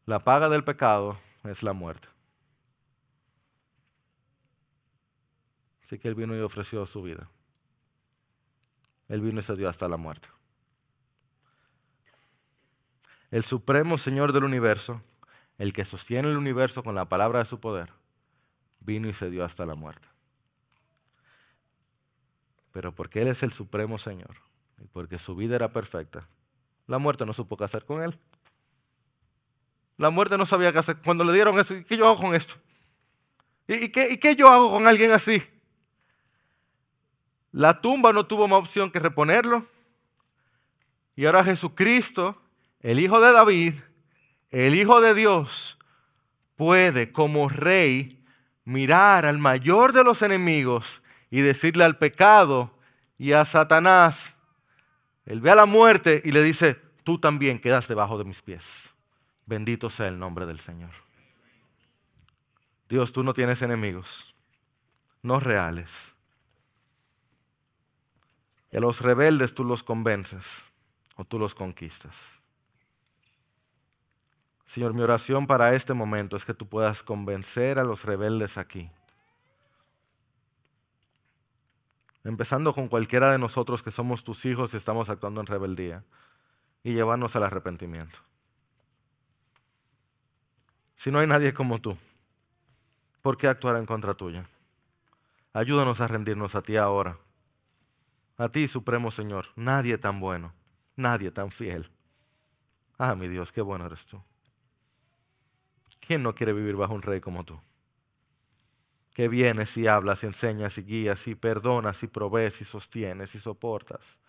La 0.06 0.20
paga 0.20 0.50
del 0.50 0.64
pecado 0.64 1.18
es 1.44 1.62
la 1.62 1.74
muerte. 1.74 2.08
Así 5.84 6.00
que 6.00 6.08
Él 6.08 6.16
vino 6.16 6.36
y 6.36 6.40
ofreció 6.40 6.86
su 6.86 7.04
vida. 7.04 7.30
Él 9.08 9.22
vino 9.22 9.40
y 9.40 9.44
se 9.44 9.56
dio 9.56 9.70
hasta 9.70 9.88
la 9.88 9.98
muerte. 9.98 10.28
El 13.30 13.44
supremo 13.44 13.98
Señor 13.98 14.34
del 14.34 14.44
universo, 14.44 15.02
el 15.58 15.74
que 15.74 15.86
sostiene 15.86 16.30
el 16.30 16.38
universo 16.38 16.84
con 16.84 16.96
la 16.96 17.06
palabra 17.06 17.40
de 17.40 17.46
su 17.46 17.60
poder, 17.60 17.92
vino 18.80 19.08
y 19.08 19.14
se 19.14 19.30
dio 19.30 19.46
hasta 19.46 19.66
la 19.66 19.76
muerte. 19.76 20.08
Pero 22.72 22.94
porque 22.96 23.22
Él 23.22 23.28
es 23.28 23.44
el 23.44 23.54
supremo 23.54 24.00
Señor 24.00 24.36
porque 24.92 25.20
su 25.20 25.36
vida 25.36 25.56
era 25.56 25.72
perfecta, 25.72 26.28
la 26.88 27.00
muerte 27.00 27.26
no 27.26 27.34
supo 27.34 27.58
qué 27.58 27.64
hacer 27.64 27.86
con 27.86 28.02
Él. 28.04 28.18
La 29.98 30.10
muerte 30.10 30.38
no 30.38 30.46
sabía 30.46 30.72
qué 30.72 30.80
hacer. 30.80 30.98
Cuando 30.98 31.24
le 31.24 31.34
dieron 31.34 31.58
eso, 31.60 31.76
¿qué 31.88 31.96
yo 31.96 32.08
hago 32.08 32.18
con 32.18 32.36
esto? 32.36 32.56
¿Y, 33.68 33.90
qué, 33.90 34.12
¿Y 34.12 34.18
qué 34.18 34.36
yo 34.36 34.50
hago 34.50 34.72
con 34.72 34.88
alguien 34.88 35.12
así? 35.12 35.42
La 37.52 37.80
tumba 37.80 38.12
no 38.12 38.26
tuvo 38.26 38.48
más 38.48 38.60
opción 38.60 38.92
que 38.92 39.00
reponerlo. 39.00 39.64
Y 41.16 41.26
ahora 41.26 41.44
Jesucristo, 41.44 42.42
el 42.82 43.00
Hijo 43.00 43.22
de 43.22 43.32
David, 43.32 43.76
el 44.50 44.76
Hijo 44.76 45.00
de 45.00 45.14
Dios, 45.14 45.78
puede 46.56 47.12
como 47.12 47.48
rey 47.48 48.20
mirar 48.66 49.26
al 49.26 49.38
mayor 49.38 49.94
de 49.94 50.04
los 50.04 50.22
enemigos 50.22 51.04
y 51.30 51.42
decirle 51.42 51.84
al 51.84 51.98
pecado 51.98 52.74
y 53.18 53.34
a 53.34 53.46
Satanás, 53.46 54.38
él 55.26 55.40
ve 55.42 55.52
a 55.52 55.56
la 55.56 55.66
muerte 55.66 56.22
y 56.24 56.32
le 56.32 56.44
dice, 56.44 56.76
tú 57.04 57.18
también 57.18 57.60
quedas 57.60 57.88
debajo 57.88 58.18
de 58.18 58.26
mis 58.26 58.42
pies. 58.42 58.94
Bendito 59.46 59.90
sea 59.90 60.08
el 60.08 60.20
nombre 60.20 60.46
del 60.46 60.60
Señor. 60.60 60.92
Dios, 62.90 63.14
tú 63.14 63.24
no 63.24 63.34
tienes 63.34 63.62
enemigos, 63.62 64.36
no 65.22 65.40
reales. 65.40 66.16
Y 68.72 68.78
a 68.78 68.80
los 68.80 69.02
rebeldes 69.02 69.54
tú 69.54 69.64
los 69.64 69.84
convences 69.84 70.66
o 71.16 71.24
tú 71.24 71.40
los 71.40 71.56
conquistas. 71.56 72.40
Señor, 74.66 74.94
mi 74.94 75.02
oración 75.02 75.46
para 75.46 75.74
este 75.76 75.94
momento 75.94 76.36
es 76.36 76.46
que 76.46 76.54
tú 76.54 76.68
puedas 76.68 77.04
convencer 77.04 77.80
a 77.80 77.84
los 77.84 78.06
rebeldes 78.06 78.58
aquí. 78.58 78.90
Empezando 82.24 82.74
con 82.74 82.88
cualquiera 82.88 83.32
de 83.32 83.38
nosotros 83.38 83.84
que 83.84 83.92
somos 83.92 84.24
tus 84.24 84.46
hijos 84.46 84.74
y 84.74 84.78
estamos 84.78 85.10
actuando 85.10 85.42
en 85.42 85.48
rebeldía. 85.48 86.04
Y 86.84 86.94
llevarnos 86.94 87.36
al 87.36 87.44
arrepentimiento. 87.44 88.18
Si 90.96 91.12
no 91.12 91.20
hay 91.20 91.28
nadie 91.28 91.54
como 91.54 91.80
tú, 91.80 91.98
¿por 93.22 93.38
qué 93.38 93.48
actuar 93.48 93.76
en 93.78 93.86
contra 93.86 94.14
tuya? 94.14 94.46
Ayúdanos 95.54 96.02
a 96.02 96.08
rendirnos 96.08 96.56
a 96.56 96.62
ti 96.62 96.78
ahora. 96.78 97.18
A 98.38 98.50
ti, 98.50 98.68
Supremo 98.68 99.12
Señor, 99.12 99.48
nadie 99.56 99.98
tan 99.98 100.20
bueno, 100.20 100.54
nadie 100.96 101.32
tan 101.32 101.52
fiel. 101.52 101.92
Ah, 102.98 103.16
mi 103.16 103.28
Dios, 103.28 103.52
qué 103.52 103.62
bueno 103.62 103.86
eres 103.86 104.06
tú. 104.06 104.22
¿Quién 106.00 106.24
no 106.24 106.36
quiere 106.36 106.54
vivir 106.54 106.76
bajo 106.76 106.94
un 106.94 107.02
rey 107.02 107.20
como 107.20 107.44
tú? 107.44 107.60
Que 109.14 109.28
vienes 109.28 109.78
y 109.78 109.88
hablas 109.88 110.24
y 110.24 110.28
enseñas 110.28 110.78
y 110.78 110.84
guías 110.84 111.28
y 111.28 111.36
perdonas 111.36 112.02
y 112.04 112.08
provees 112.08 112.62
y 112.62 112.66
sostienes 112.66 113.36
y 113.36 113.40
soportas. 113.40 114.22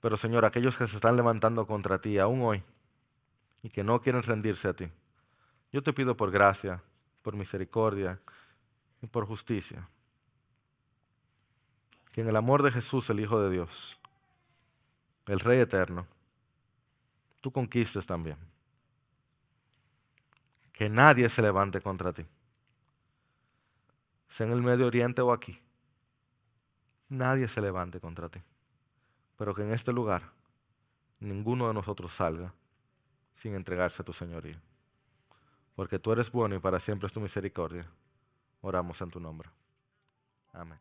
Pero 0.00 0.16
Señor, 0.16 0.44
aquellos 0.44 0.78
que 0.78 0.86
se 0.86 0.96
están 0.96 1.16
levantando 1.16 1.66
contra 1.66 2.00
ti 2.00 2.18
aún 2.18 2.40
hoy 2.42 2.62
y 3.62 3.68
que 3.68 3.84
no 3.84 4.00
quieren 4.00 4.22
rendirse 4.22 4.68
a 4.68 4.74
ti, 4.74 4.88
yo 5.72 5.82
te 5.82 5.92
pido 5.92 6.16
por 6.16 6.30
gracia, 6.30 6.82
por 7.22 7.34
misericordia, 7.34 8.18
y 9.02 9.06
por 9.06 9.26
justicia. 9.26 9.88
Que 12.12 12.22
en 12.22 12.28
el 12.28 12.36
amor 12.36 12.62
de 12.62 12.72
Jesús, 12.72 13.08
el 13.10 13.20
Hijo 13.20 13.40
de 13.40 13.50
Dios, 13.50 13.98
el 15.26 15.40
Rey 15.40 15.60
eterno, 15.60 16.06
tú 17.40 17.52
conquistes 17.52 18.06
también. 18.06 18.38
Que 20.78 20.88
nadie 20.88 21.28
se 21.28 21.42
levante 21.42 21.80
contra 21.80 22.12
ti. 22.12 22.24
Sea 24.28 24.46
en 24.46 24.52
el 24.52 24.62
Medio 24.62 24.86
Oriente 24.86 25.20
o 25.22 25.32
aquí. 25.32 25.60
Nadie 27.08 27.48
se 27.48 27.60
levante 27.60 27.98
contra 27.98 28.28
ti. 28.28 28.40
Pero 29.36 29.56
que 29.56 29.62
en 29.62 29.72
este 29.72 29.92
lugar 29.92 30.22
ninguno 31.18 31.66
de 31.66 31.74
nosotros 31.74 32.12
salga 32.12 32.54
sin 33.32 33.56
entregarse 33.56 34.02
a 34.02 34.04
tu 34.04 34.12
señoría. 34.12 34.62
Porque 35.74 35.98
tú 35.98 36.12
eres 36.12 36.30
bueno 36.30 36.54
y 36.54 36.60
para 36.60 36.78
siempre 36.78 37.08
es 37.08 37.12
tu 37.12 37.20
misericordia. 37.20 37.90
Oramos 38.60 39.00
en 39.00 39.10
tu 39.10 39.18
nombre. 39.18 39.50
Amén. 40.52 40.78